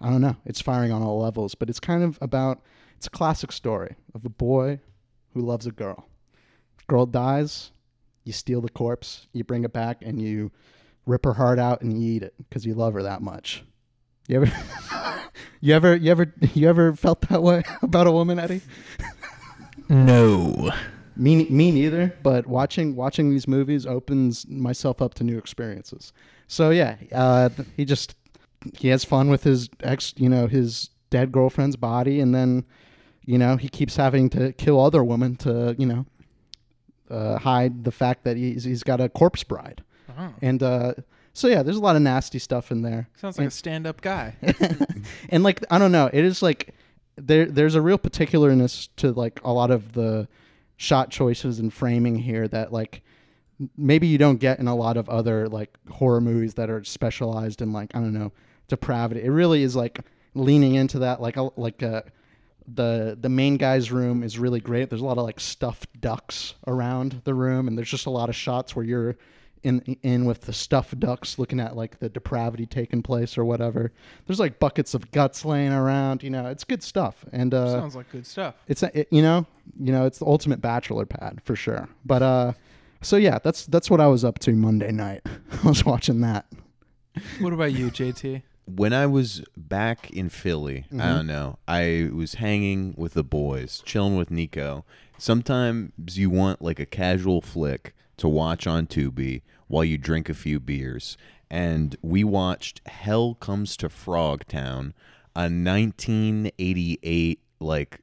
[0.00, 1.56] I don't know, it's firing on all levels.
[1.56, 2.62] But it's kind of about
[2.96, 4.78] it's a classic story of a boy
[5.32, 6.08] who loves a girl.
[6.86, 7.72] Girl dies,
[8.24, 10.50] you steal the corpse, you bring it back, and you
[11.06, 13.64] rip her heart out and you eat it because you love her that much.
[14.28, 14.52] You ever,
[15.60, 18.62] you ever, you ever, you ever felt that way about a woman, Eddie?
[19.88, 20.72] No.
[21.16, 22.14] Me, me neither.
[22.22, 26.12] But watching watching these movies opens myself up to new experiences.
[26.48, 28.16] So yeah, uh, he just
[28.74, 32.64] he has fun with his ex, you know, his dead girlfriend's body, and then
[33.24, 36.06] you know he keeps having to kill other women to you know
[37.10, 39.82] uh, hide the fact that he's he's got a corpse bride,
[40.18, 40.32] Oh.
[40.42, 40.94] and uh,
[41.32, 43.08] so yeah, there's a lot of nasty stuff in there.
[43.16, 44.36] Sounds like a stand-up guy.
[45.30, 46.74] and like I don't know, it is like
[47.16, 50.28] there there's a real particularness to like a lot of the
[50.76, 53.02] shot choices and framing here that like
[53.76, 57.62] maybe you don't get in a lot of other like horror movies that are specialized
[57.62, 58.32] in like I don't know
[58.68, 59.22] depravity.
[59.22, 60.00] It really is like
[60.34, 62.04] leaning into that like a, like a
[62.66, 64.88] the the main guy's room is really great.
[64.90, 68.28] There's a lot of like stuffed ducks around the room, and there's just a lot
[68.28, 69.16] of shots where you're
[69.62, 73.92] in in with the stuffed ducks, looking at like the depravity taking place or whatever.
[74.26, 76.22] There's like buckets of guts laying around.
[76.22, 77.24] You know, it's good stuff.
[77.32, 78.54] And uh, Sounds like good stuff.
[78.68, 79.46] it's it, you know
[79.80, 81.88] you know it's the ultimate bachelor pad for sure.
[82.04, 82.52] But uh,
[83.02, 85.22] so yeah, that's that's what I was up to Monday night.
[85.64, 86.46] I was watching that.
[87.40, 88.42] What about you, JT?
[88.66, 93.82] When I was back in Philly, I don't know, I was hanging with the boys,
[93.84, 94.84] chilling with Nico.
[95.18, 100.34] Sometimes you want like a casual flick to watch on Tubi while you drink a
[100.34, 101.16] few beers.
[101.50, 104.92] And we watched Hell Comes to Frogtown,
[105.36, 108.00] a 1988 like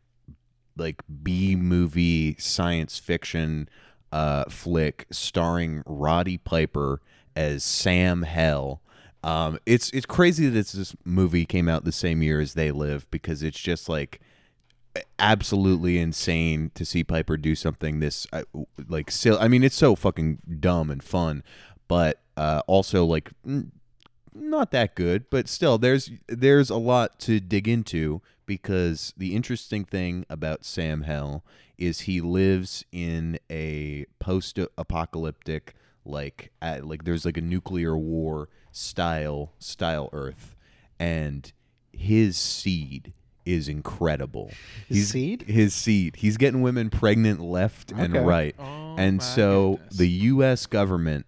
[0.77, 3.67] like B movie science fiction
[4.11, 7.01] uh, flick starring Roddy Piper
[7.35, 8.81] as Sam Hell.
[9.23, 13.09] Um, it's it's crazy that this movie came out the same year as They Live
[13.11, 14.19] because it's just like
[15.19, 18.43] absolutely insane to see Piper do something this uh,
[18.87, 19.37] like silly.
[19.39, 21.43] I mean, it's so fucking dumb and fun,
[21.87, 23.31] but uh, also like
[24.33, 25.29] not that good.
[25.29, 31.03] But still, there's there's a lot to dig into because the interesting thing about Sam
[31.03, 31.43] Hell
[31.77, 35.73] is he lives in a post-apocalyptic
[36.05, 40.55] like at, like there's like a nuclear war style style Earth,
[40.99, 41.51] and
[41.91, 43.13] his seed
[43.45, 44.51] is incredible.
[44.87, 45.41] His He's- seed?
[45.47, 46.15] His seed.
[46.17, 48.55] He's getting women pregnant left and right.
[48.59, 49.97] Oh, and so goodness.
[49.97, 51.25] the US government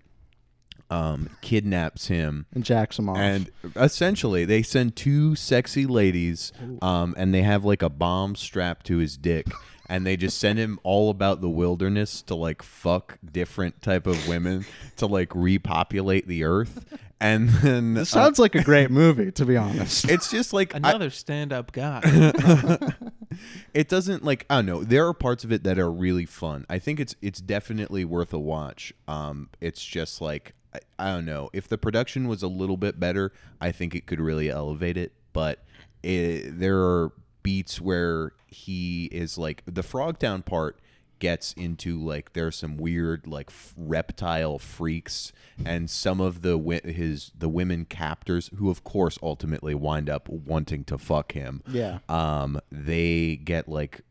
[0.90, 3.18] um, kidnaps him And jacks him off.
[3.18, 6.52] and essentially, they send two sexy ladies,
[6.84, 9.48] um, and they have like a bomb strapped to his dick,
[9.90, 14.28] and they just send him all about the wilderness to like fuck different type of
[14.28, 14.66] women
[14.98, 16.86] to like repopulate the earth,
[17.20, 20.04] and then this uh, sounds like a great movie, to be honest.
[20.10, 22.02] it's just like I- Another stand-up guy.
[23.74, 24.84] it doesn't like I don't know.
[24.84, 26.66] There are parts of it that are really fun.
[26.70, 28.94] I think it's it's definitely worth a watch.
[29.08, 33.00] Um, it's just like I, I don't know if the production was a little bit
[33.00, 33.32] better.
[33.62, 35.14] I think it could really elevate it.
[35.34, 35.64] But
[36.04, 37.12] it, there are
[37.44, 40.80] beats where he is like the Frogtown part
[41.20, 45.32] gets into like there's some weird like f- reptile freaks
[45.66, 50.28] and some of the wi- his the women captors who of course ultimately wind up
[50.28, 52.00] wanting to fuck him Yeah.
[52.10, 54.02] um they get like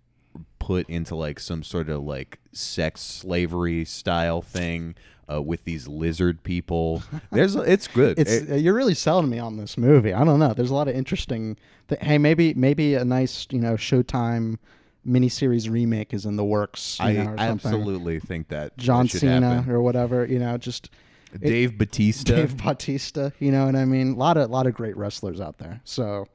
[0.59, 4.95] put into like some sort of like sex slavery style thing
[5.31, 9.57] uh, with these lizard people there's it's good it's It- you're really selling me on
[9.57, 10.13] this movie.
[10.13, 10.53] I don't know.
[10.55, 11.57] There's a lot of interesting.
[11.89, 14.59] Th- hey, maybe maybe a nice you know Showtime
[15.07, 16.99] miniseries remake is in the works.
[17.01, 17.71] You i know, or something.
[17.73, 19.73] absolutely think that John that Cena happen.
[19.73, 20.25] or whatever.
[20.27, 20.91] You know, just
[21.33, 23.31] it- dave batista Dave Batista.
[23.39, 24.13] You know what I mean?
[24.13, 25.81] A lot of lot of great wrestlers out there.
[25.85, 26.27] So,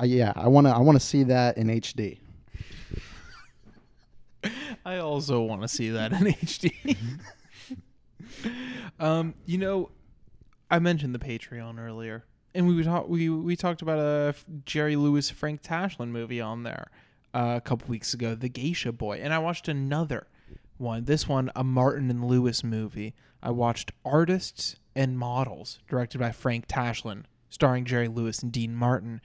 [0.00, 2.18] uh, yeah, I want to I want to see that in HD.
[4.84, 6.96] I also want to see that in HD.
[9.00, 9.90] um, you know,
[10.70, 15.30] I mentioned the Patreon earlier, and we talked we we talked about a Jerry Lewis
[15.30, 16.90] Frank Tashlin movie on there
[17.34, 20.26] uh, a couple weeks ago, The Geisha Boy, and I watched another
[20.78, 21.04] one.
[21.04, 23.14] This one, a Martin and Lewis movie.
[23.42, 29.20] I watched Artists and Models, directed by Frank Tashlin, starring Jerry Lewis and Dean Martin.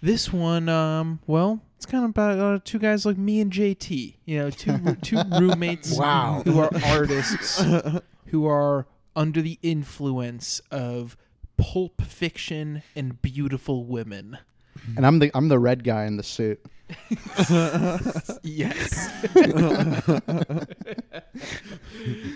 [0.00, 4.16] This one, um, well, it's kind of about uh, two guys like me and JT.
[4.24, 6.42] You know, two two roommates Wow.
[6.44, 7.62] who are artists
[8.32, 11.16] who are under the influence of
[11.58, 14.38] pulp fiction and beautiful women.
[14.96, 16.60] And I'm the I'm the red guy in the suit.
[18.42, 19.10] Yes.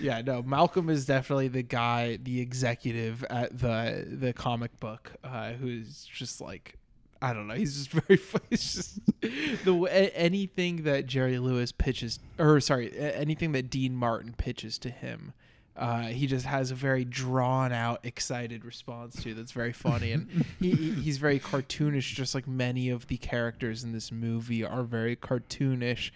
[0.01, 0.41] yeah, no.
[0.43, 6.39] Malcolm is definitely the guy, the executive at the the comic book, uh, who's just
[6.39, 6.77] like,
[7.21, 7.55] I don't know.
[7.55, 8.21] He's just very.
[8.51, 8.99] It's just
[9.65, 15.33] the anything that Jerry Lewis pitches, or sorry, anything that Dean Martin pitches to him.
[15.77, 20.45] Uh, he just has a very drawn out, excited response to that's very funny, and
[20.59, 24.83] he, he- he's very cartoonish, just like many of the characters in this movie are
[24.83, 26.11] very cartoonish.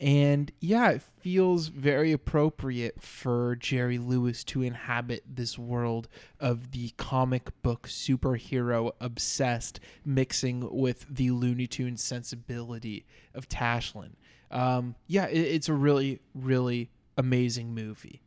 [0.00, 6.06] And yeah, it feels very appropriate for Jerry Lewis to inhabit this world
[6.38, 14.10] of the comic book superhero obsessed, mixing with the Looney Tunes sensibility of Tashlin.
[14.52, 18.22] Um, yeah, it, it's a really, really amazing movie.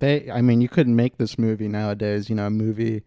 [0.00, 2.28] They, I mean, you couldn't make this movie nowadays.
[2.28, 3.02] You know, a movie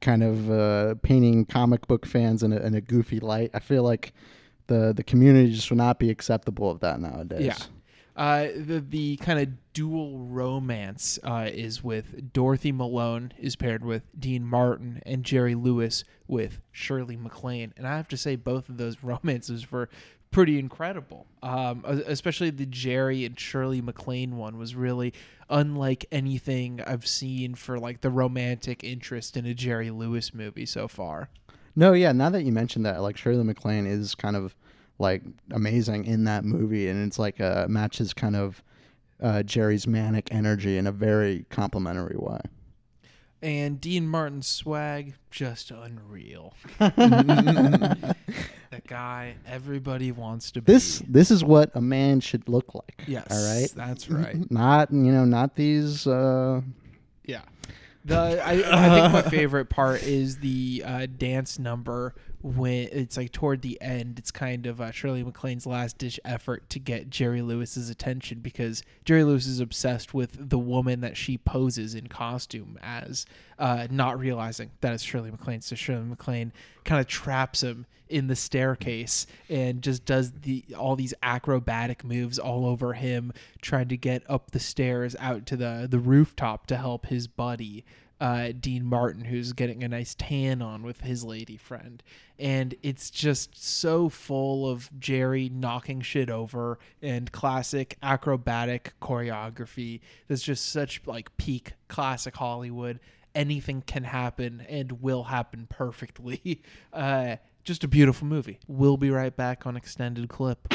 [0.00, 3.50] kind of uh, painting comic book fans in a, in a goofy light.
[3.54, 4.12] I feel like
[4.66, 7.44] the the community just would not be acceptable of that nowadays.
[7.46, 7.56] Yeah.
[8.16, 14.04] Uh, the the kind of dual romance uh, is with Dorothy Malone is paired with
[14.18, 18.78] Dean Martin and Jerry Lewis with Shirley MacLaine, and I have to say both of
[18.78, 19.90] those romances were
[20.30, 21.26] pretty incredible.
[21.42, 25.12] Um, especially the Jerry and Shirley MacLaine one was really
[25.48, 30.88] unlike anything I've seen for like the romantic interest in a Jerry Lewis movie so
[30.88, 31.28] far.
[31.74, 32.12] No, yeah.
[32.12, 34.54] Now that you mentioned that, like Shirley MacLaine is kind of
[34.98, 38.62] like amazing in that movie, and it's like uh, matches kind of
[39.22, 42.40] uh, Jerry's manic energy in a very complimentary way.
[43.42, 46.54] And Dean Martin's swag just unreal.
[46.78, 48.16] that
[48.86, 50.72] guy everybody wants to be.
[50.72, 53.04] This this is what a man should look like.
[53.06, 53.70] yes, All right.
[53.74, 54.36] that's right.
[54.50, 56.06] Not you know not these.
[56.06, 56.62] Uh,
[57.24, 57.42] Yeah.
[58.04, 63.32] The I, I think my favorite part is the uh, dance number when it's like
[63.32, 64.18] toward the end.
[64.18, 68.82] It's kind of uh, Shirley MacLaine's last ditch effort to get Jerry Lewis's attention because
[69.04, 73.26] Jerry Lewis is obsessed with the woman that she poses in costume as,
[73.58, 75.60] uh, not realizing that it's Shirley MacLaine.
[75.60, 76.52] So Shirley MacLaine
[76.84, 82.38] kind of traps him in the staircase and just does the all these acrobatic moves
[82.38, 86.76] all over him trying to get up the stairs out to the the rooftop to
[86.76, 87.84] help his buddy
[88.20, 92.02] uh, Dean Martin who's getting a nice tan on with his lady friend
[92.38, 100.42] and it's just so full of Jerry knocking shit over and classic acrobatic choreography that's
[100.42, 103.00] just such like peak classic Hollywood
[103.36, 106.62] anything can happen and will happen perfectly.
[106.92, 108.58] Uh, just a beautiful movie.
[108.66, 110.66] We'll be right back on extended clip.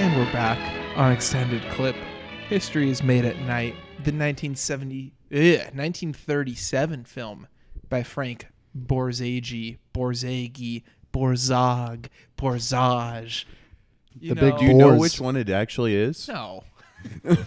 [0.00, 0.58] And we're back
[0.96, 1.94] on extended clip.
[2.48, 3.74] History is made at night.
[3.98, 5.38] The 1970, ugh,
[5.74, 7.46] 1937 film
[7.90, 12.06] by Frank Borzage, Borzage, Borzag,
[12.38, 13.44] Borzage.
[14.18, 15.00] You The big Do you know Boars.
[15.00, 16.26] which one it actually is?
[16.28, 16.64] No.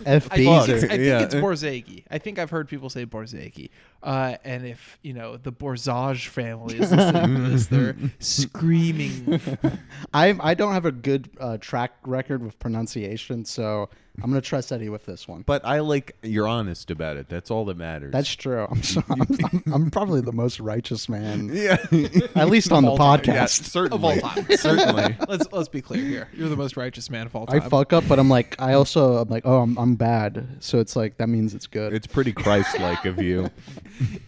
[0.05, 0.27] F.
[0.31, 1.21] I think, it's, I think Yeah.
[1.21, 2.03] it's Borzagi.
[2.11, 3.69] I think I've heard people say Borzagi.
[4.01, 9.39] Uh, and if, you know, the Borzage family is listening to this, they're screaming.
[10.13, 13.89] I I don't have a good uh, track record with pronunciation, so
[14.21, 15.41] I'm gonna trust Eddie with this one.
[15.41, 17.29] But I like you're honest about it.
[17.29, 18.11] That's all that matters.
[18.11, 18.67] That's true.
[18.69, 21.77] I'm, so, I'm, I'm, I'm probably the most righteous man, yeah.
[22.35, 23.21] at least on the all time.
[23.25, 23.63] yeah, podcast.
[23.71, 24.19] certainly.
[24.19, 24.45] of all time.
[24.57, 25.17] certainly.
[25.27, 26.29] let's let's be clear here.
[26.33, 27.61] You're the most righteous man of all time.
[27.61, 30.57] I fuck up, but I'm like, I also I'm like, oh, I'm I'm bad.
[30.59, 31.93] So it's like that means it's good.
[31.93, 33.49] It's pretty Christ-like of you.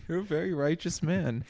[0.07, 1.45] You're a very righteous man.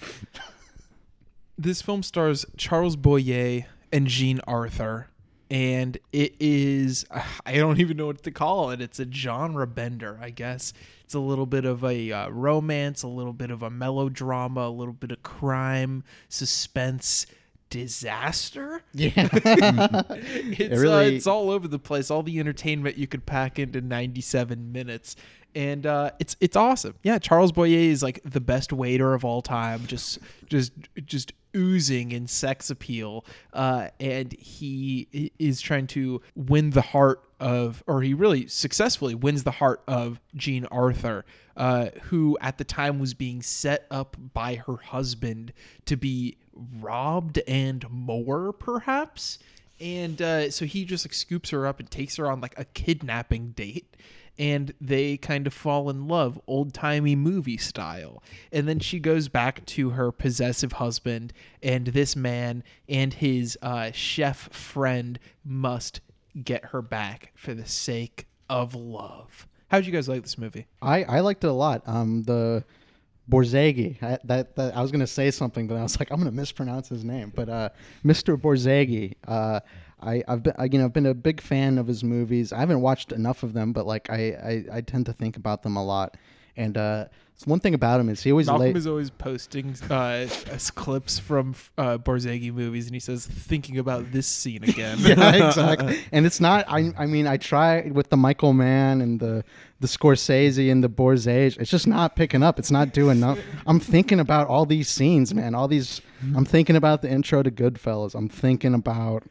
[1.57, 5.07] This film stars Charles Boyer and Jean Arthur,
[5.49, 7.05] and it is
[7.45, 8.81] I don't even know what to call it.
[8.81, 10.73] It's a genre bender, I guess.
[11.03, 14.69] It's a little bit of a uh, romance, a little bit of a melodrama, a
[14.71, 17.27] little bit of crime, suspense,
[17.69, 18.81] disaster.
[18.93, 19.11] yeah.
[19.33, 22.09] it's uh, really- it's all over the place.
[22.09, 25.15] All the entertainment you could pack into 97 minutes,
[25.53, 26.95] and uh, it's it's awesome.
[27.03, 29.85] Yeah, Charles Boyer is like the best waiter of all time.
[29.85, 30.19] Just
[30.49, 30.71] just
[31.05, 37.83] just oozing in sex appeal, uh, and he is trying to win the heart of,
[37.87, 41.25] or he really successfully wins the heart of Jean Arthur.
[41.57, 45.53] Uh, who at the time was being set up by her husband
[45.85, 46.35] to be
[46.81, 49.39] robbed and more, perhaps.
[49.79, 52.65] And uh, so he just like scoops her up and takes her on like a
[52.65, 53.95] kidnapping date.
[54.37, 58.21] And they kind of fall in love, old timey movie style.
[58.51, 61.31] And then she goes back to her possessive husband,
[61.63, 66.01] and this man and his uh, chef friend must
[66.43, 69.47] get her back for the sake of love.
[69.69, 70.67] How'd you guys like this movie?
[70.81, 71.81] I, I liked it a lot.
[71.85, 72.63] Um, the
[73.29, 74.01] Borzagi.
[74.03, 76.89] I, that, that I was gonna say something, but I was like, I'm gonna mispronounce
[76.89, 77.31] his name.
[77.35, 77.69] But uh,
[78.03, 78.37] Mr.
[78.37, 79.15] Borzagi.
[79.27, 79.61] Uh,
[80.05, 82.53] I, I've been, I, you know, I've been a big fan of his movies.
[82.53, 85.63] I haven't watched enough of them, but like, I, I, I tend to think about
[85.63, 86.15] them a lot.
[86.57, 87.05] And uh,
[87.37, 91.19] so one thing about him is he always Malcolm is always posting uh, as clips
[91.19, 95.99] from uh, movies, and he says, "Thinking about this scene again." yeah, exactly.
[96.13, 96.63] And it's not.
[96.69, 96.93] I.
[96.97, 99.43] I mean, I try with the Michael Mann and the
[99.81, 101.59] the Scorsese and the Borzage.
[101.59, 102.57] It's just not picking up.
[102.57, 103.39] It's not doing enough.
[103.67, 105.55] I'm thinking about all these scenes, man.
[105.55, 105.99] All these.
[106.33, 108.15] I'm thinking about the intro to Goodfellas.
[108.15, 109.23] I'm thinking about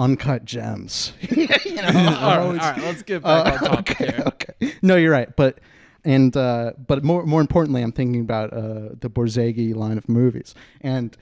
[0.00, 1.12] uncut gems.
[1.30, 4.24] you know, all, right, all right, let's get back Uh, on topic okay, here.
[4.26, 4.74] okay.
[4.82, 5.34] No, you're right.
[5.36, 5.58] But
[6.04, 10.54] and uh, but more more importantly, I'm thinking about uh, the Borzagi line of movies.
[10.80, 11.16] And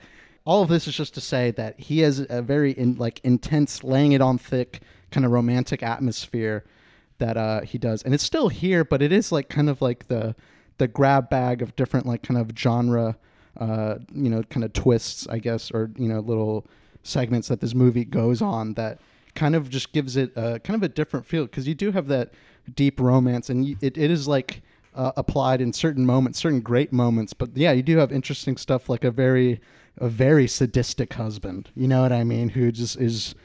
[0.45, 3.83] all of this is just to say that he has a very in, like intense,
[3.83, 6.63] laying it on thick, kind of romantic atmosphere
[7.19, 8.01] that uh, he does.
[8.03, 10.35] And it's still here, but it is like kind of like the
[10.77, 13.17] the grab bag of different like kind of genre,
[13.59, 16.65] uh, you know, kind of twists, I guess, or you know, little
[17.03, 18.99] segments that this movie goes on that
[19.35, 22.07] kind of just gives it a kind of a different feel because you do have
[22.07, 22.33] that
[22.75, 24.61] deep romance and it, it is like
[24.95, 28.89] uh, applied in certain moments certain great moments but yeah you do have interesting stuff
[28.89, 29.61] like a very
[29.97, 33.35] a very sadistic husband you know what i mean who just is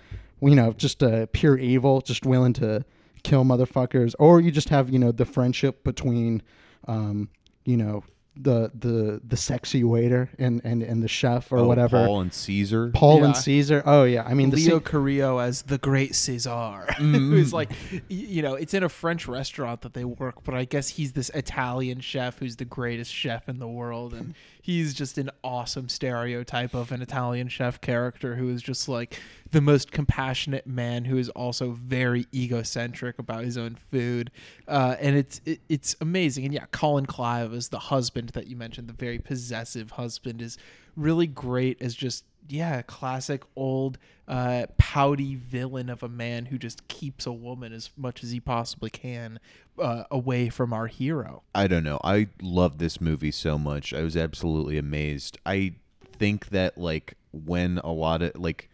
[0.40, 2.84] you know just a pure evil just willing to
[3.22, 6.42] kill motherfuckers or you just have you know the friendship between
[6.88, 7.28] um
[7.64, 8.02] you know
[8.37, 12.32] the the the sexy waiter and and and the chef or Oh, whatever Paul and
[12.32, 12.91] Caesar.
[12.93, 13.24] Paul Yeah.
[13.26, 13.82] and Caesar.
[13.87, 17.30] Oh yeah, I mean the Leo scene- Carrillo as the Great Cesar, mm-hmm.
[17.30, 17.70] who's like,
[18.09, 21.30] you know, it's in a French restaurant that they work, but I guess he's this
[21.30, 24.35] Italian chef who's the greatest chef in the world, and
[24.65, 29.61] he's just an awesome stereotype of an Italian chef character who is just like the
[29.61, 34.31] most compassionate man who is also very egocentric about his own food,
[34.67, 36.47] uh, and it's it, it's amazing.
[36.47, 40.57] And yeah, Colin Clive is the husband that you mentioned, the very possessive husband, is
[40.97, 43.99] really great as just yeah, classic old
[44.29, 48.41] uh, pouty villain of a man who just keeps a woman as much as he
[48.41, 49.39] possibly can
[49.79, 51.43] uh, away from our hero.
[51.55, 52.01] I don't know.
[52.05, 53.93] I love this movie so much.
[53.93, 55.39] I was absolutely amazed.
[55.45, 55.75] I
[56.18, 58.70] think that like when a lot of like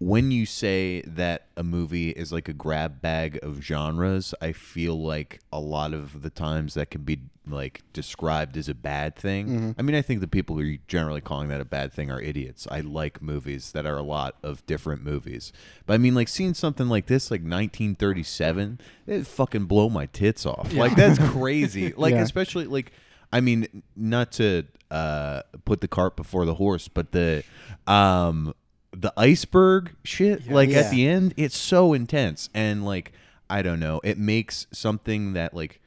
[0.00, 5.00] when you say that a movie is like a grab bag of genres, I feel
[5.00, 7.18] like a lot of the times that can be
[7.48, 9.46] like described as a bad thing.
[9.48, 9.70] Mm-hmm.
[9.78, 12.20] I mean, I think the people who are generally calling that a bad thing are
[12.20, 12.68] idiots.
[12.70, 15.52] I like movies that are a lot of different movies.
[15.86, 20.46] But I mean, like seeing something like this, like 1937, it fucking blow my tits
[20.46, 20.72] off.
[20.72, 21.92] Like that's crazy.
[21.96, 22.22] Like Yeah.
[22.22, 22.92] especially like
[23.32, 27.44] I mean, not to uh, put the cart before the horse, but the
[27.86, 28.54] um,
[28.92, 30.78] the iceberg shit, like Yeah.
[30.78, 32.48] at the end, it's so intense.
[32.54, 33.12] And like
[33.50, 35.80] I don't know, it makes something that like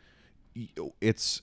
[1.00, 1.42] it's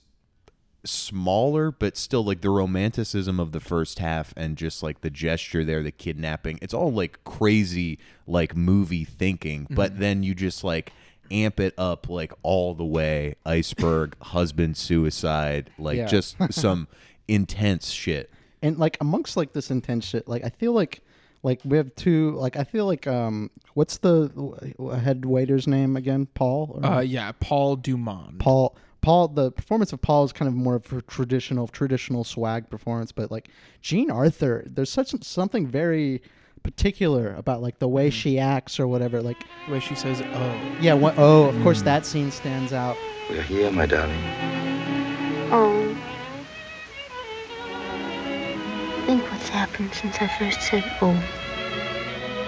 [0.85, 5.65] smaller but still like the romanticism of the first half and just like the gesture
[5.65, 9.67] there the kidnapping it's all like crazy like movie thinking.
[9.69, 10.01] But mm-hmm.
[10.01, 10.93] then you just like
[11.31, 13.35] amp it up like all the way.
[13.45, 16.05] Iceberg husband suicide like Yeah.
[16.05, 16.87] just some
[17.27, 18.29] intense shit.
[18.61, 21.01] And like amongst like this intense shit like i feel like
[21.43, 24.29] like we have two like i feel like um what's the
[25.03, 28.39] head waiter's name again paul or- Uh, yeah, Paul Dumond.
[28.39, 32.69] paul paul the performance of paul is kind of more of a traditional traditional swag
[32.69, 33.47] performance but like
[33.81, 36.21] jean arthur there's such something very
[36.63, 40.77] particular about like the way she acts or whatever like the way she says, "Oh."
[40.81, 42.97] yeah what, oh of course that scene stands out
[43.29, 44.19] We're here, my darling.
[45.51, 45.95] Oh.
[49.09, 51.09] Think what's happened since I first said oh.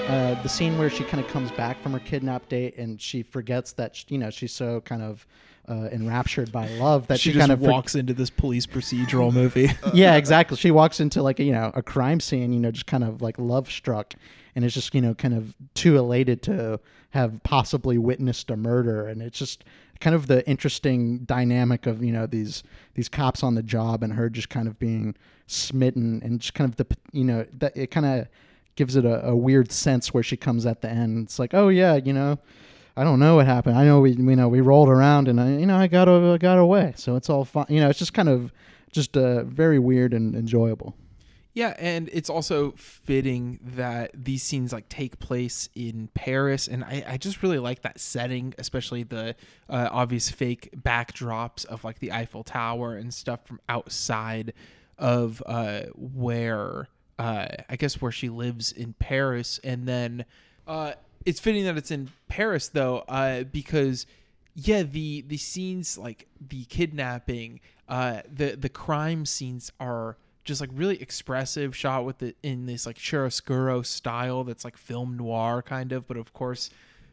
[0.07, 3.23] uh, the scene where she kind of comes back from her kidnap date and she
[3.23, 5.25] forgets that sh- you know she's so kind of
[5.67, 8.67] uh, enraptured by love that She, she, just kind of for- walks into this police
[8.67, 9.71] procedural movie.
[9.95, 10.55] yeah, exactly.
[10.55, 13.23] She walks into like a, you know a crime scene, you know, just kind of
[13.23, 14.13] like love struck,
[14.55, 19.07] and is just you know kind of too elated to have possibly witnessed a murder,
[19.07, 19.63] and it's just
[20.01, 22.63] kind of the interesting dynamic of you know these
[22.95, 25.15] these cops on the job and her just kind of being
[25.47, 28.27] smitten and just kind of the you know that it kind of
[28.75, 31.25] gives it a, a weird sense where she comes at the end.
[31.25, 32.39] It's like, oh yeah, you know.
[32.97, 33.77] I don't know what happened.
[33.77, 36.07] I know we, you know, we rolled around and I, you know, I got,
[36.39, 36.91] got away.
[36.97, 37.67] So it's all fine.
[37.69, 38.51] You know, it's just kind of,
[38.91, 40.95] just uh, very weird and enjoyable.
[41.53, 47.03] Yeah, and it's also fitting that these scenes like take place in Paris, and I,
[47.05, 49.35] I just really like that setting, especially the
[49.69, 54.53] uh, obvious fake backdrops of like the Eiffel Tower and stuff from outside
[54.97, 56.87] of uh, where
[57.19, 60.23] uh, I guess where she lives in Paris, and then
[60.67, 60.93] uh,
[61.25, 64.05] it's fitting that it's in Paris though, uh, because
[64.55, 70.69] yeah, the the scenes like the kidnapping, uh, the the crime scenes are just like
[70.73, 75.91] really expressive, shot with it in this like chiaroscuro style that's like film noir kind
[75.91, 76.69] of, but of course,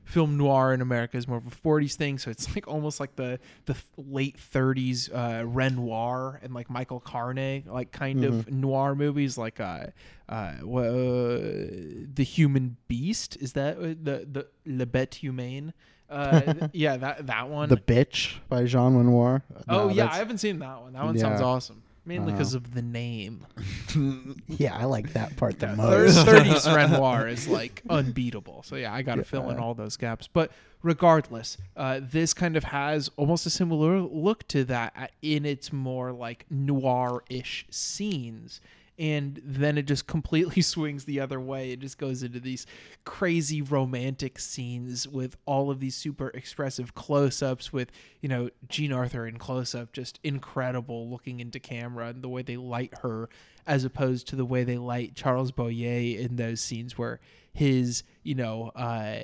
[0.08, 3.16] film noir in America is more of a 40s thing, so it's like almost like
[3.16, 9.36] the the late 30s uh, Renoir and like Marcel Carné like kind of noir movies
[9.36, 9.86] like uh
[10.28, 15.72] uh, uh the Human Beast is that uh, the the Le Bête Humaine?
[16.08, 17.68] Uh yeah that that one.
[17.68, 19.42] The Bitch by Jean Renoir.
[19.68, 20.94] oh No, yeah I haven't seen that one.
[20.94, 23.46] That one sounds awesome mainly because Uh, of the name
[24.48, 26.24] Yeah, I like that part the Yeah, most.
[26.24, 28.62] thir- 30s Renoir is like unbeatable.
[28.64, 30.26] So yeah, I got to fill in all those gaps.
[30.26, 30.50] But
[30.82, 35.72] regardless, uh, this kind of has almost a similar look to that uh, in its
[35.72, 38.60] more like noir-ish scenes.
[38.98, 41.70] And then it just completely swings the other way.
[41.70, 42.66] It just goes into these
[43.04, 49.26] crazy romantic scenes with all of these super expressive close-ups with, you know, Jean Arthur
[49.26, 53.28] in close-up, just incredible looking into camera and the way they light her
[53.66, 57.20] as opposed to the way they light Charles Boyer in those scenes where
[57.52, 59.20] his, you know, uh,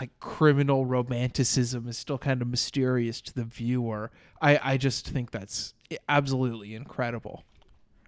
[0.00, 4.10] like criminal romanticism is still kind of mysterious to the viewer.
[4.40, 5.74] I, I just think that's
[6.08, 7.44] absolutely incredible.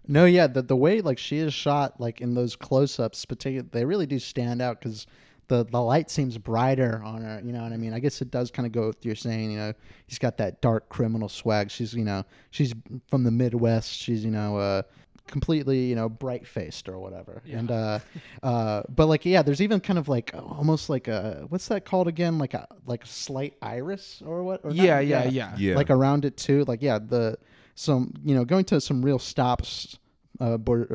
[0.09, 3.85] No, yeah, the the way like she is shot, like in those close-ups, particular, they
[3.85, 5.07] really do stand out because
[5.49, 7.41] the the light seems brighter on her.
[7.45, 7.93] You know what I mean?
[7.93, 9.51] I guess it does kind of go with you're saying.
[9.53, 9.73] You know,
[10.07, 11.71] he's got that dark criminal swag.
[11.71, 12.75] She's you know she's
[13.09, 13.93] from the Midwest.
[13.93, 14.83] She's you know uh,
[15.27, 17.43] completely you know bright faced or whatever.
[17.45, 17.59] yeah.
[17.59, 17.99] And uh,
[18.43, 22.09] uh, but like yeah, there's even kind of like almost like a what's that called
[22.09, 22.39] again?
[22.39, 24.61] Like a like a slight iris or what?
[24.65, 25.55] Or not- Yeah, yeah, yeah.
[25.57, 25.75] Yeah.
[25.77, 26.65] Like around it too.
[26.67, 27.39] Like yeah, the
[27.81, 29.99] some you know going to some real stops.
[30.39, 30.87] Uh, Bor-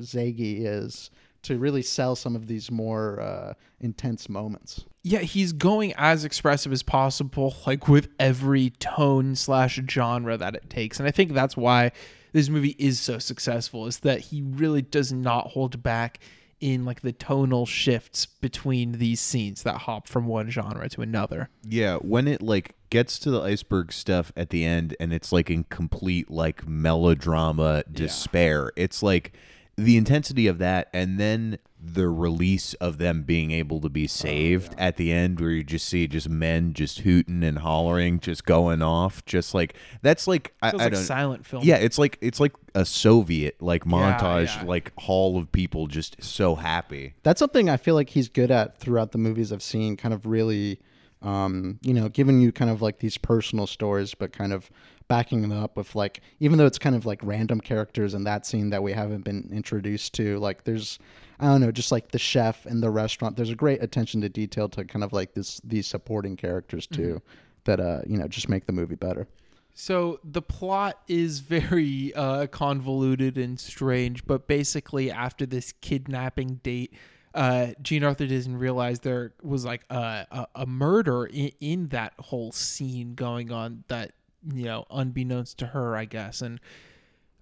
[0.00, 1.10] is
[1.42, 4.84] to really sell some of these more uh, intense moments.
[5.02, 10.70] Yeah, he's going as expressive as possible, like with every tone slash genre that it
[10.70, 10.98] takes.
[10.98, 11.92] And I think that's why
[12.32, 16.20] this movie is so successful, is that he really does not hold back
[16.60, 21.48] in like the tonal shifts between these scenes that hop from one genre to another.
[21.62, 25.50] Yeah, when it like gets to the iceberg stuff at the end and it's like
[25.50, 28.72] in complete like melodrama despair.
[28.76, 29.32] It's like
[29.76, 34.74] the intensity of that and then the release of them being able to be saved
[34.76, 38.82] at the end where you just see just men just hooting and hollering just going
[38.82, 41.64] off just like that's like I, Feels I like don't silent film.
[41.64, 44.64] yeah it's like it's like a soviet like Yeah, montage yeah.
[44.68, 48.76] like hall of people just so happy That's something I feel like he's good at
[48.78, 50.80] throughout the movies I've seen, kind of really,
[51.22, 54.70] um, you know, giving you kind of like these personal stories, but kind of
[55.10, 58.46] backing them up with like, even though it's kind of like random characters in that
[58.46, 61.00] scene that we haven't been introduced to, like there's,
[61.40, 63.36] I don't know, just like the chef and the restaurant.
[63.36, 67.20] There's a great attention to detail to kind of like this these supporting characters too,
[67.64, 69.26] that uh, you know, just make the movie better.
[69.74, 76.94] So the plot is very uh, convoluted and strange, but basically, after this kidnapping date,
[77.34, 82.12] uh, Jean Arthur doesn't realize there was like a, a, a murder in, in that
[82.18, 84.12] whole scene going on that,
[84.54, 86.40] you know, unbeknownst to her, I guess.
[86.40, 86.60] And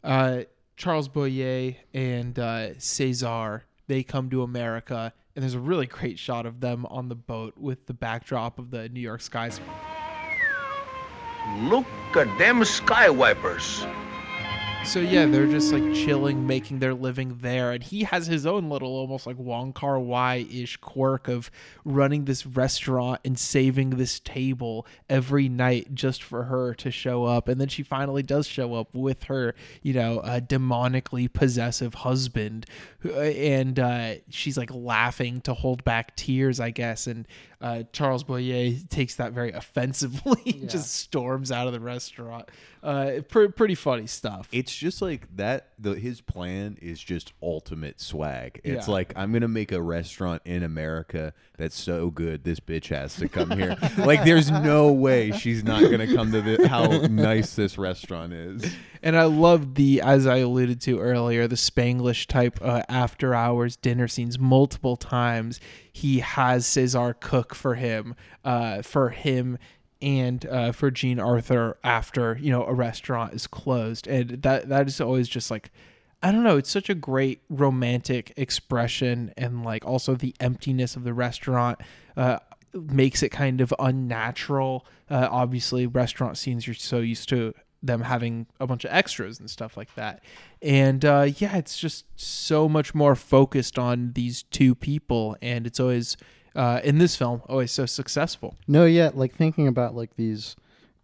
[0.03, 0.42] uh,
[0.76, 6.46] Charles Boyer and uh, Cesar, they come to America, and there's a really great shot
[6.46, 9.61] of them on the boat with the backdrop of the New York skies.
[11.62, 13.86] Look at them sky wipers.
[14.85, 18.70] So yeah, they're just like chilling, making their living there, and he has his own
[18.70, 21.51] little, almost like Wong Kar Wai ish quirk of
[21.85, 27.49] running this restaurant and saving this table every night just for her to show up,
[27.49, 32.64] and then she finally does show up with her, you know, demonically possessive husband,
[33.05, 37.29] uh, and uh, she's like laughing to hold back tears, I guess, and
[37.61, 42.49] uh, Charles Boyer takes that very offensively, just storms out of the restaurant.
[42.81, 44.49] Uh, pre- pretty funny stuff.
[44.53, 48.93] it's just like that the his plan is just ultimate swag it's Yeah.
[48.95, 53.29] like i'm gonna make a restaurant in america that's so good this bitch has to
[53.29, 57.79] come here like there's no way she's not gonna come to the how nice this
[57.79, 58.65] restaurant is
[59.03, 63.76] And I love the, as I alluded to earlier, the Spanglish type uh, after hours
[63.76, 65.61] dinner scenes multiple times.
[65.92, 69.59] He has Cesar cook for him, uh, for him
[70.01, 74.86] and uh, for Jean Arthur after you know a restaurant is closed, and that that
[74.88, 75.70] is always just like.
[76.20, 76.57] I don't know.
[76.57, 81.78] It's such a great romantic expression, and like also the emptiness of the restaurant
[82.16, 82.40] uh,
[82.72, 84.84] makes it kind of unnatural.
[85.09, 89.49] Uh, obviously, restaurant scenes you're so used to them having a bunch of extras and
[89.49, 90.22] stuff like that.
[90.61, 95.79] And uh, yeah, it's just so much more focused on these two people, and it's
[95.79, 96.16] always
[96.57, 98.57] uh, in this film always so successful.
[98.66, 100.57] No, yeah, like thinking about like these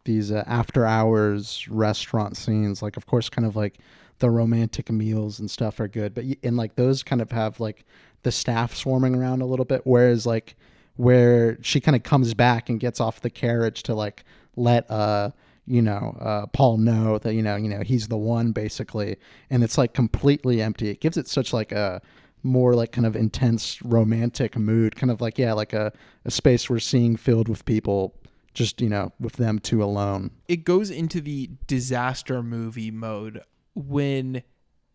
[0.04, 3.78] these uh, after hours restaurant scenes, like of course, kind of like
[4.18, 7.84] the romantic meals and stuff are good, but and like those kind of have like
[8.22, 10.56] the staff swarming around a little bit, whereas like
[10.96, 14.24] where she kind of comes back and gets off the carriage to like
[14.56, 15.30] let uh
[15.66, 19.16] you know uh Paul know that you know you know he's the one basically,
[19.50, 20.88] and it's like completely empty.
[20.88, 22.00] It gives it such like a
[22.44, 25.92] more like kind of intense romantic mood, kind of like yeah, like a,
[26.24, 28.14] a space we're seeing filled with people,
[28.52, 30.30] just you know, with them two alone.
[30.46, 33.42] It goes into the disaster movie mode
[33.74, 34.42] when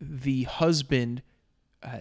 [0.00, 1.22] the husband
[1.82, 1.98] uh,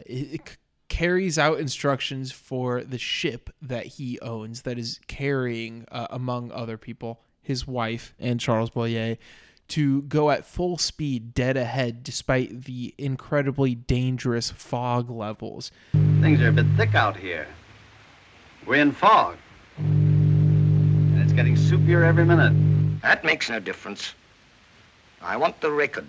[0.88, 6.78] carries out instructions for the ship that he owns that is carrying, uh, among other
[6.78, 9.18] people, his wife and Charles Boyer
[9.70, 15.72] to go at full speed dead ahead despite the incredibly dangerous fog levels.
[16.22, 17.48] Things are a bit thick out here.
[18.68, 19.38] We're in fog.
[19.78, 22.54] And it's getting soupier every minute.
[23.02, 24.14] That makes no difference.
[25.22, 26.06] I want the record.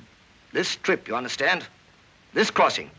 [0.53, 1.67] This trip, you understand?
[2.35, 2.91] This crossing.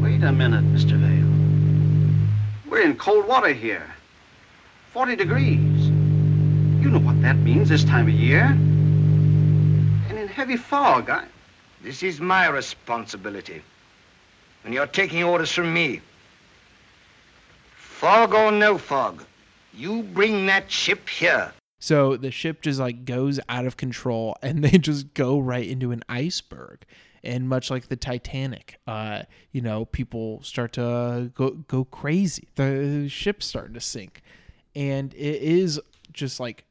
[0.00, 0.98] Wait a minute, Mr.
[0.98, 2.70] Vail.
[2.70, 3.92] We're in cold water here.
[4.94, 5.69] 40 degrees.
[7.30, 8.42] You know what that means this time of year.
[10.08, 11.26] And in heavy fog, I...
[11.80, 13.62] This is my responsibility.
[14.64, 16.00] And you're taking orders from me.
[17.76, 19.22] Fog or no fog,
[19.72, 21.52] you bring that ship here.
[21.78, 25.92] So the ship just like goes out of control and they just go right into
[25.92, 26.84] an iceberg.
[27.22, 29.22] And much like the Titanic, uh,
[29.52, 32.48] you know, people start to go go crazy.
[32.56, 34.20] The ship's starting to sink.
[34.74, 35.80] And it is
[36.12, 36.64] just like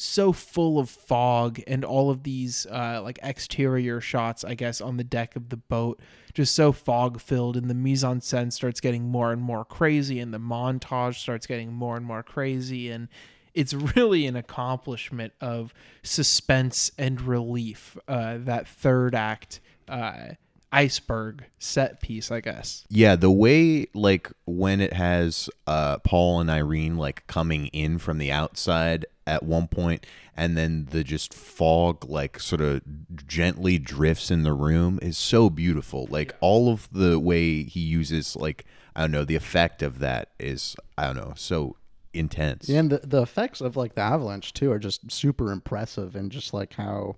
[0.00, 4.96] so full of fog and all of these uh, like exterior shots, I guess, on
[4.96, 6.00] the deck of the boat,
[6.32, 10.18] just so fog filled, and the mise en scène starts getting more and more crazy,
[10.18, 13.08] and the montage starts getting more and more crazy, and
[13.52, 17.98] it's really an accomplishment of suspense and relief.
[18.08, 20.28] Uh, that third act, uh,
[20.72, 22.84] iceberg set piece, I guess.
[22.88, 28.18] Yeah, the way like when it has uh Paul and Irene like coming in from
[28.18, 30.06] the outside at one point
[30.36, 32.82] and then the just fog like sort of
[33.26, 36.06] gently drifts in the room is so beautiful.
[36.10, 38.64] Like all of the way he uses like
[38.96, 41.76] I don't know, the effect of that is I don't know, so
[42.12, 42.68] intense.
[42.68, 46.30] Yeah, and the, the effects of like the avalanche too are just super impressive and
[46.30, 47.16] just like how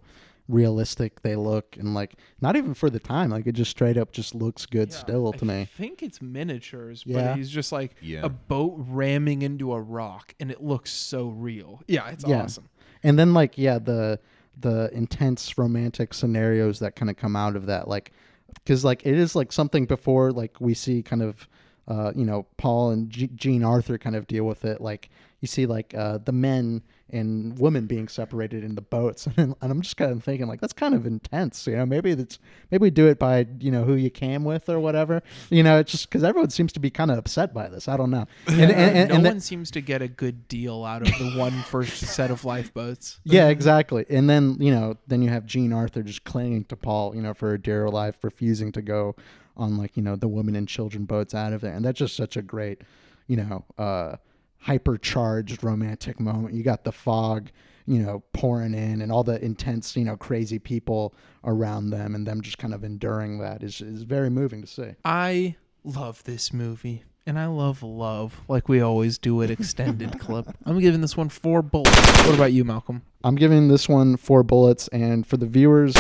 [0.49, 4.13] realistic they look and like not even for the time like it just straight up
[4.13, 7.29] just looks good still to I me i think it's miniatures, Yeah.
[7.29, 8.21] but he's just like Yeah.
[8.25, 11.81] a boat ramming into a rock, and it looks so real.
[11.87, 12.69] Yeah, it's yeah awesome.
[13.03, 14.19] and then like yeah the
[14.61, 18.13] the intense romantic scenarios that kind of come out of that like
[18.55, 21.49] because like it is like something before like we see kind of
[21.89, 25.09] uh you know paul and G- jean arthur kind of deal with it like
[25.41, 26.83] you see like uh the men
[27.13, 29.29] and women being separated in the boats.
[29.43, 31.87] And, and i'm just kind of thinking like that's kind of intense you know?
[31.87, 32.39] Maybe that's
[32.71, 35.23] maybe we do it by you know who you came with or whatever.
[35.51, 37.89] You know it's just because everyone seems to be kind of upset by this.
[37.89, 38.27] I don't know.
[38.63, 41.63] And, and, and, no one seems to get a good deal out of the one
[41.63, 43.19] first set of lifeboats.
[43.25, 44.05] yeah, exactly.
[44.09, 47.35] And then you know, then you have Jean Arthur just clinging to Paul, you know,
[47.35, 49.17] for her dear life, refusing to go
[49.57, 52.17] on like you know the women and children boats out of there, and that's just
[52.17, 52.83] such a great,
[53.27, 54.17] you know, uh,
[54.67, 56.55] hypercharged romantic moment.
[56.55, 57.51] You got the fog,
[57.87, 62.27] you know, pouring in, and all the intense, you know, crazy people around them, and
[62.27, 64.91] them just kind of enduring that is is very moving to see.
[65.05, 67.05] I love this movie.
[67.25, 70.45] And I love love, like we always do at Extended Clip.
[70.67, 71.97] I'm giving this one four bullets.
[72.27, 73.03] What about you, Malcolm?
[73.23, 75.95] I'm giving this one four bullets, and for the viewers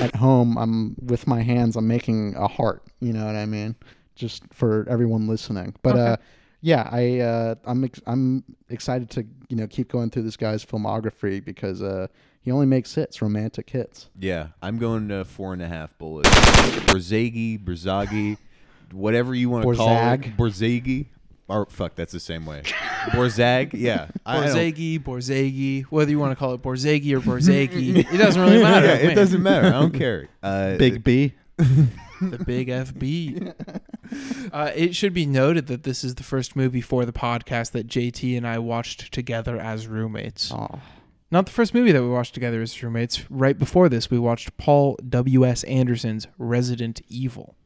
[0.00, 1.76] at home, I'm with my hands.
[1.76, 2.82] I'm making a heart.
[2.98, 3.76] You know what I mean?
[4.16, 5.76] Just for everyone listening.
[5.84, 6.10] But Okay.
[6.14, 6.16] uh,
[6.64, 10.64] yeah, I uh, I'm ex- I'm excited to you know keep going through this guy's
[10.64, 12.06] filmography because uh,
[12.40, 14.08] he only makes hits, romantic hits.
[14.18, 16.30] Yeah, I'm going to four and a half bullets.
[16.30, 18.38] Borzagi, Borzagi,
[18.92, 20.20] whatever you want to call it.
[20.20, 20.36] Borzag.
[20.36, 21.06] Borzagi.
[21.46, 22.62] Or fuck, that's the same way.
[23.10, 24.08] Borzag, yeah.
[24.24, 28.40] I- I Borzagi, Borzagi, whether you want to call it Borzagi or Borzagi, it doesn't
[28.40, 28.86] really matter.
[28.86, 29.66] Yeah, it doesn't matter.
[29.66, 30.28] I don't care.
[30.42, 31.32] Uh, Big B.
[31.56, 33.54] the big FB.
[34.52, 37.88] Uh, it should be noted that this is the first movie for the podcast that
[37.88, 40.52] JT and I watched together as roommates.
[40.52, 40.80] Oh.
[41.30, 43.28] Not the first movie that we watched together as roommates.
[43.30, 45.64] Right before this, we watched Paul W.S.
[45.64, 47.56] Anderson's Resident Evil.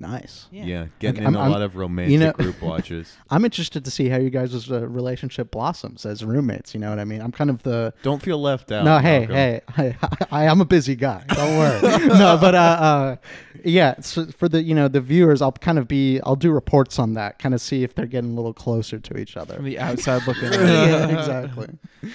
[0.00, 0.46] Nice.
[0.52, 3.16] Yeah, getting Okay, in I'm- a I'm- lot of romantic you know- group watches.
[3.30, 6.72] I'm interested to see how you guys' uh, relationship blossoms as roommates.
[6.72, 7.20] You know what I mean?
[7.20, 8.84] I'm kind of the Don't feel left out.
[8.84, 9.34] No, hey, Malcolm.
[9.74, 11.24] hey, I, I, I'm a busy guy.
[11.28, 11.80] Don't worry.
[12.06, 13.16] no, but uh, uh,
[13.64, 14.00] yeah.
[14.00, 17.14] So for the you know the viewers, I'll kind of be, I'll do reports on
[17.14, 19.80] that, kind of see if they're getting a little closer to each other From the
[19.80, 20.60] outside looking in.
[20.60, 21.68] yeah, exactly.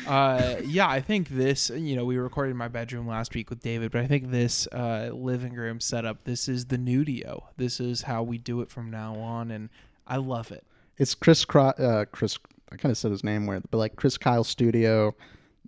[0.07, 3.61] Uh, yeah, I think this, you know, we recorded in my bedroom last week with
[3.61, 7.43] David, but I think this uh, living room setup, this is the nudio.
[7.57, 9.69] This is how we do it from now on, and
[10.07, 10.63] I love it.
[10.97, 12.37] It's Chris, Cro- uh, Chris.
[12.71, 15.15] I kind of said his name weird, but like Chris Kyle Studio,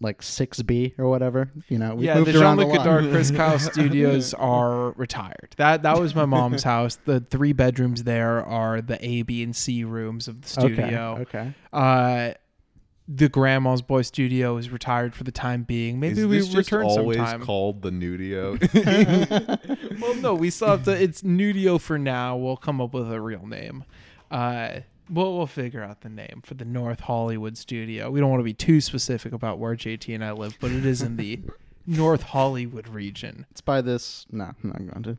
[0.01, 1.51] like six B or whatever.
[1.69, 2.77] You know, we yeah, moved the around Jean-Luc.
[2.77, 5.53] Godard Chris Kyle Studios are retired.
[5.57, 6.97] That that was my mom's house.
[7.05, 11.17] The three bedrooms there are the A, B, and C rooms of the Okay, studio.
[11.21, 11.53] okay.
[11.71, 12.31] Uh,
[13.07, 15.99] the Grandma's Boy Studio is retired for the time being.
[15.99, 17.41] Maybe Is we this just return always sometime.
[17.41, 18.59] called the nudio?
[20.01, 20.91] well, no, we still have to.
[20.91, 22.35] It's Nudio for now.
[22.35, 23.83] We'll come up with a real name.
[24.31, 24.79] Uh,
[25.09, 28.09] we'll we'll figure out the name for the North Hollywood studio.
[28.09, 30.83] We don't want to be too specific about where JT and I live, but it
[30.85, 31.39] is in the
[31.85, 33.45] North Hollywood region.
[33.51, 34.25] It's by this.
[34.31, 35.17] No, I'm not going to.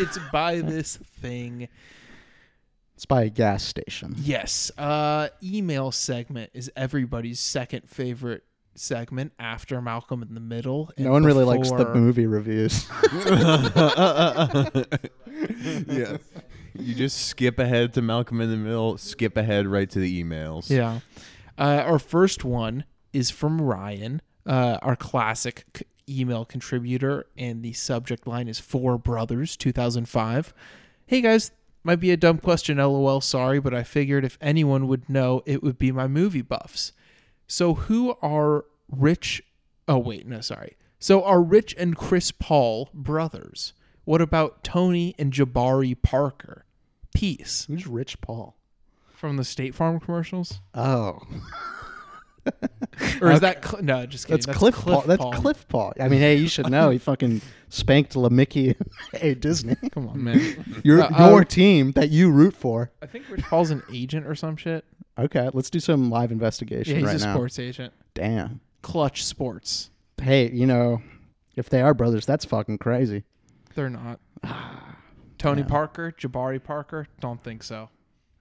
[0.00, 1.68] it's by this thing.
[2.94, 4.14] It's by a gas station.
[4.18, 4.70] Yes.
[4.78, 8.44] Uh, email segment is everybody's second favorite
[8.76, 10.90] segment after Malcolm in the Middle.
[10.98, 12.86] No and one really likes the movie reviews.
[15.86, 16.16] yeah.
[16.76, 20.70] You just skip ahead to Malcolm in the Middle, skip ahead right to the emails.
[20.70, 21.00] Yeah.
[21.56, 25.84] Uh, our first one is from Ryan, uh, our classic c-
[26.20, 30.52] email contributor, and the subject line is Four Brothers 2005.
[31.06, 31.52] Hey guys,
[31.84, 35.62] might be a dumb question, lol, sorry, but I figured if anyone would know, it
[35.62, 36.92] would be my movie buffs.
[37.46, 39.42] So who are Rich?
[39.86, 40.76] Oh, wait, no, sorry.
[40.98, 43.74] So are Rich and Chris Paul brothers?
[44.04, 46.64] What about Tony and Jabari Parker?
[47.14, 47.66] Peace.
[47.68, 48.56] Who's Rich Paul?
[49.14, 50.60] From the State Farm commercials?
[50.74, 51.20] Oh.
[53.20, 54.06] Or is that Cl- no?
[54.06, 54.44] Just kidding.
[54.44, 55.02] That's, Cliff, Paul.
[55.02, 55.92] That's Cliff Paul.
[56.00, 56.90] I mean, hey, you should know.
[56.90, 58.76] He fucking spanked LaMickey.
[59.12, 59.76] hey, Disney.
[59.92, 60.80] Come on, man.
[60.84, 62.90] your Uh, your uh, team that you root for.
[63.02, 64.84] I think Rich Paul's an agent or some shit.
[65.18, 67.34] Okay, let's do some live investigation Yeah, he's right a now.
[67.34, 67.92] sports agent.
[68.14, 68.60] Damn.
[68.82, 69.90] Clutch Sports.
[70.20, 71.02] Hey, you know,
[71.56, 73.24] if they are brothers, that's fucking crazy.
[73.74, 74.20] They're not.
[75.38, 75.66] Tony Yeah.
[75.68, 77.06] Parker, Jabari Parker.
[77.20, 77.90] Don't think so.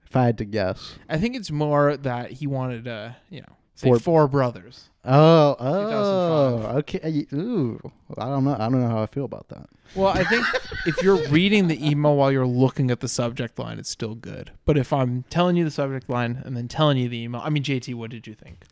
[0.06, 0.96] If I had to guess.
[1.10, 4.90] I think it's more that he wanted to, you know, Four- four, brothers.
[5.06, 7.26] Oh, oh, okay.
[7.34, 7.80] Ooh,
[8.18, 8.54] I don't know.
[8.54, 9.68] I don't know how I feel about that.
[9.96, 10.46] Well, I think
[10.86, 14.52] if you're reading the email while you're looking at the subject line, it's still good.
[14.66, 17.50] But if I'm telling you the subject line and then telling you the email, I
[17.50, 18.64] mean, JT, what did you think?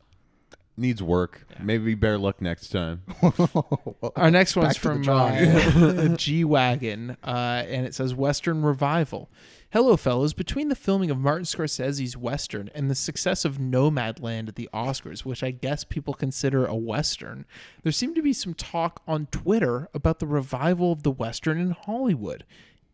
[0.78, 1.46] Needs work.
[1.60, 3.04] Maybe better luck next time.
[4.16, 8.16] Our next Back one's to the from drawing uh, G Wagon, uh, and it says
[8.16, 9.30] Western Revival.
[9.72, 10.34] Hello, fellows.
[10.34, 15.22] Between the filming of Martin Scorsese's Western and the success of Nomadland at the Oscars,
[15.22, 17.46] which I guess people consider a Western,
[17.84, 21.72] there seemed to be some talk on Twitter about the revival of the Western in
[21.72, 22.46] Hollywood.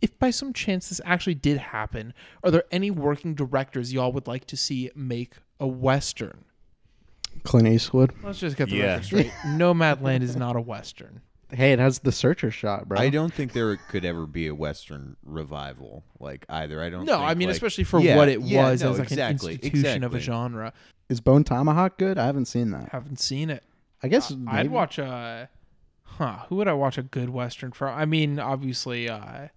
[0.01, 2.13] If by some chance this actually did happen,
[2.43, 6.45] are there any working directors y'all would like to see make a Western?
[7.43, 8.13] Clint Eastwood.
[8.23, 8.85] Let's just get the Yeah.
[8.93, 9.31] record straight.
[9.45, 11.21] Nomadland is not a Western.
[11.49, 12.99] Hey, it has the searcher shot, bro.
[12.99, 16.81] I don't think there could ever be a Western revival like either.
[16.83, 17.05] I don't.
[17.05, 19.11] No, think, I mean, like- especially for Yeah, what it yeah, was no, as like
[19.11, 20.19] exactly, an institution of a exactly.
[20.19, 20.73] genre.
[21.07, 22.17] Is Bone Tomahawk good?
[22.17, 22.89] I haven't seen that.
[22.89, 23.63] Haven't seen it.
[24.03, 25.49] I guess Uh, maybe- I'd watch a.
[26.03, 26.39] Huh?
[26.49, 27.97] Who would I watch a good western from?
[27.97, 29.47] I mean, obviously, uh,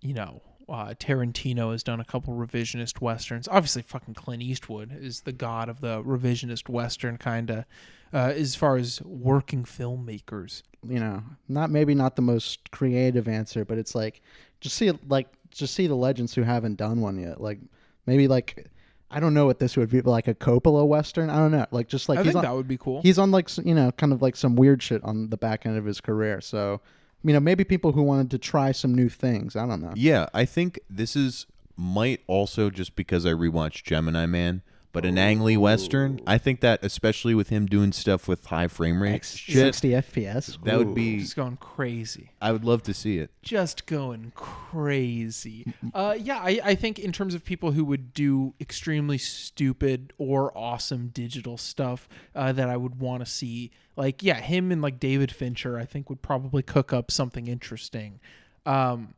[0.00, 3.48] you know, uh, Tarantino has done a couple revisionist westerns.
[3.48, 7.64] Obviously, fucking Clint Eastwood is the god of the revisionist western kind of.
[8.12, 13.64] Uh, as far as working filmmakers, you know, not maybe not the most creative answer,
[13.64, 14.22] but it's like
[14.60, 17.40] just see like just see the legends who haven't done one yet.
[17.40, 17.58] Like
[18.06, 18.68] maybe like
[19.10, 21.28] I don't know what this would be but like a Coppola western.
[21.28, 21.66] I don't know.
[21.72, 23.02] Like just like I he's think on, that would be cool.
[23.02, 25.76] He's on like you know kind of like some weird shit on the back end
[25.76, 26.40] of his career.
[26.40, 26.80] So
[27.24, 29.56] you know maybe people who wanted to try some new things.
[29.56, 29.92] I don't know.
[29.96, 31.46] Yeah, I think this is
[31.76, 34.62] might also just because I rewatched Gemini Man,
[34.94, 36.20] but an Ang Lee Western.
[36.24, 40.62] I think that especially with him doing stuff with high frame rate, shit, 60 FPS.
[40.62, 41.18] that would be.
[41.18, 42.30] just going crazy.
[42.40, 43.30] I would love to see it.
[43.42, 45.74] just going crazy.
[45.92, 50.56] Uh, yeah, I, I think in terms of people who would do extremely stupid or
[50.56, 55.00] awesome digital stuff uh, that I would want to see, like yeah, him and like
[55.00, 58.20] David Fincher, I think would probably cook up something interesting.
[58.64, 59.14] Um,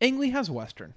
[0.00, 0.94] Ang Lee has western,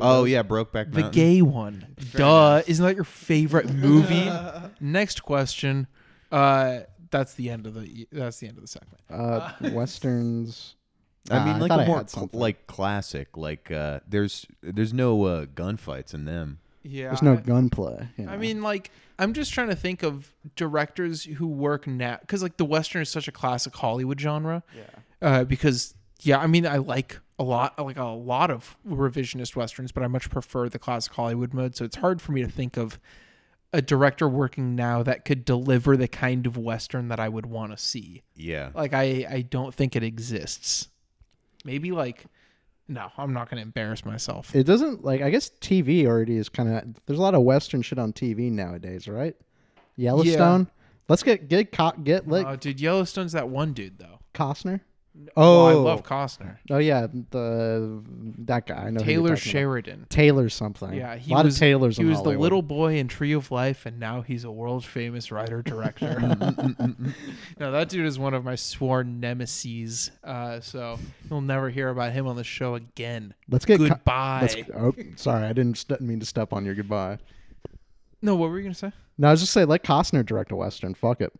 [0.00, 1.94] Oh yeah, Brokeback the gay one.
[2.12, 4.30] Duh, isn't that your favorite movie?
[4.80, 5.86] Next question.
[6.32, 6.80] Uh,
[7.10, 9.00] that's the end of the that's the end of the segment.
[9.10, 10.74] Uh, westerns.
[11.30, 12.38] I Ah, mean, like thought a I more had cl- something.
[12.40, 13.36] like classic.
[13.36, 16.58] Like uh, there's there's no uh, gunfights in them.
[16.86, 18.08] Yeah, There's no gunplay.
[18.18, 18.36] you I know.
[18.36, 22.64] mean, like, I'm just trying to think of directors who work now because, like, the
[22.66, 24.62] western is such a classic Hollywood genre.
[24.76, 24.82] Yeah.
[25.26, 29.92] Uh, because yeah, I mean, I like a lot, like a lot of revisionist westerns,
[29.92, 31.76] but I much prefer the classic Hollywood mode.
[31.76, 32.98] So it's hard for me to think of
[33.72, 37.72] a director working now that could deliver the kind of western that I would want
[37.72, 38.22] to see.
[38.36, 38.70] Yeah.
[38.74, 40.88] Like, I I don't think it exists.
[41.64, 42.26] Maybe like,
[42.86, 44.54] no, I'm not going to embarrass myself.
[44.54, 47.82] It doesn't like I guess TV already is kind of there's a lot of western
[47.82, 49.34] shit on TV nowadays, right?
[49.96, 50.68] Yellowstone.
[51.08, 54.20] Let's get get co- get like Oh, dude, Yellowstone's that one dude though.
[54.34, 54.80] Costner.
[55.36, 56.56] Oh, I love Costner.
[56.70, 58.02] Oh yeah, the
[58.38, 58.86] that guy.
[58.86, 59.38] I know Taylor talking about.
[59.38, 60.06] Sheridan.
[60.08, 60.92] Taylor something.
[60.92, 61.96] Yeah, he a lot was of Taylors.
[61.96, 65.30] He was the little boy in Tree of Life, and now he's a world famous
[65.30, 66.14] writer director.
[66.24, 67.14] Mm, mm, mm,
[67.60, 70.10] no, that dude is one of my sworn nemesis.
[70.24, 70.98] Uh, so
[71.30, 73.34] you'll never hear about him on the show again.
[73.48, 74.40] Let's get co- goodbye.
[74.42, 77.18] let's- oh, sorry, I didn't st- mean to step on your goodbye.
[78.20, 78.90] no, what were you gonna say?
[79.16, 80.94] No, I was just say let Costner direct a western.
[80.94, 81.32] Fuck it.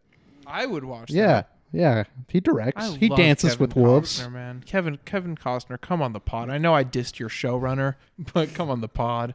[0.47, 1.11] I would watch.
[1.11, 1.51] Yeah, that.
[1.75, 2.05] Yeah.
[2.29, 2.83] He directs.
[2.83, 4.21] I he love dances Kevin with wolves.
[4.21, 4.63] Costner, man.
[4.65, 6.51] Kevin Kevin Costner, come on the pod.
[6.51, 7.97] I know I dissed your showrunner,
[8.33, 9.35] but come on the pod.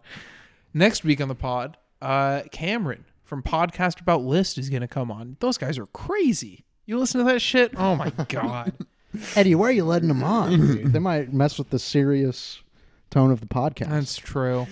[0.74, 5.38] Next week on the pod, uh, Cameron from Podcast About List is gonna come on.
[5.40, 6.66] Those guys are crazy.
[6.86, 7.74] You listen to that shit?
[7.78, 8.74] Oh my god.
[9.36, 10.92] Eddie, where are you letting them on?
[10.92, 12.62] they might mess with the serious
[13.10, 13.90] tone of the podcast.
[13.90, 14.68] That's true.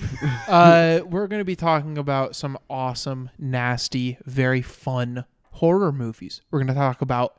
[0.48, 6.42] uh, we're going to be talking about some awesome, nasty, very fun horror movies.
[6.52, 7.36] We're going to talk about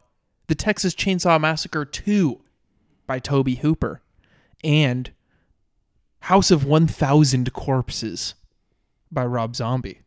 [0.49, 2.41] The Texas Chainsaw Massacre 2
[3.07, 4.03] by Tobe Hooper
[4.65, 5.11] and
[6.21, 8.35] House of 1000 Corpses
[9.13, 10.01] by Rob Zombie.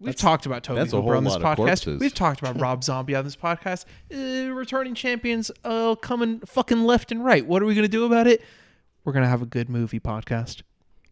[0.00, 2.00] We've talked about Tobe Hooper on this podcast.
[2.00, 3.84] We've talked about Rob Zombie on this podcast.
[4.12, 7.46] Uh, returning champions uh, coming fucking left and right.
[7.46, 8.42] What are we going to do about it?
[9.04, 10.62] We're going to have a good movie podcast.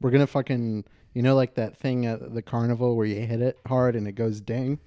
[0.00, 3.58] We're gonna fucking you know like that thing at the carnival where you hit it
[3.66, 4.78] hard and it goes ding.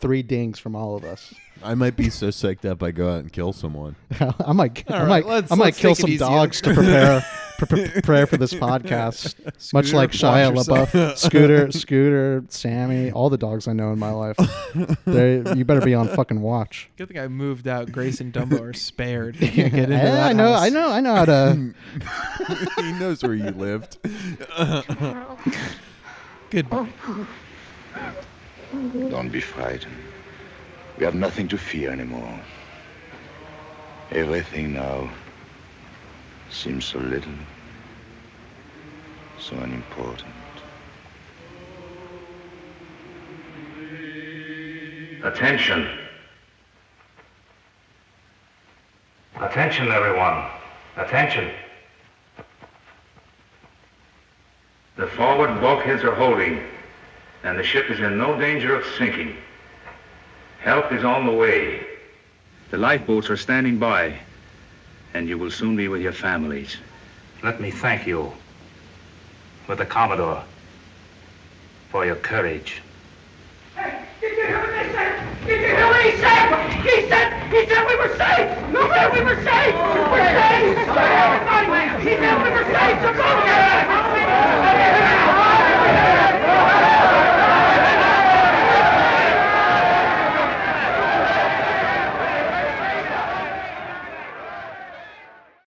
[0.00, 1.34] Three dings from all of us.
[1.62, 3.94] I might be so psyched up I go out and kill someone.
[4.46, 6.18] I might I All right, might let's- I might let's kill take it some easy.
[6.18, 7.22] dogs to prepare
[7.58, 9.34] pre- pre- prepare for this podcast.
[9.74, 11.18] Much Scooter, like Shia watch LaBeouf.
[11.18, 14.36] Scooter, Scooter, Sammy, all the dogs I know in my life.
[15.04, 16.88] They, you better be on fucking watch.
[16.96, 17.92] Good thing I moved out.
[17.92, 19.36] Grace and Dumbo are spared.
[19.38, 20.62] You can't get into Yeah, that I know, house.
[20.62, 21.74] I know, I know how to.
[22.82, 23.98] he knows where you lived.
[26.48, 26.88] Goodbye.
[28.72, 29.96] Don't be frightened.
[30.96, 32.38] We have nothing to fear anymore.
[34.12, 35.10] Everything now
[36.50, 37.32] seems so little,
[39.38, 40.34] so unimportant.
[45.24, 45.88] Attention.
[49.40, 50.46] Attention, everyone.
[50.96, 51.50] Attention.
[54.96, 56.62] The forward bulkheads are holding,
[57.42, 59.36] and the ship is in no danger of sinking.
[60.60, 61.86] Help is on the way.
[62.70, 64.18] The lifeboats are standing by,
[65.14, 66.76] and you will soon be with your families.
[67.42, 68.32] Let me thank you,
[69.66, 70.44] with the Commodore,
[71.88, 72.82] for your courage.
[73.74, 75.46] Hey, did you hear what they said?
[75.46, 76.50] Did you hear what he said?
[76.82, 78.50] He said, he said we were safe!
[78.70, 78.82] No,
[79.14, 79.74] we were safe!
[79.74, 80.78] We were safe!
[82.00, 83.00] He said we were safe!
[83.02, 83.40] So go!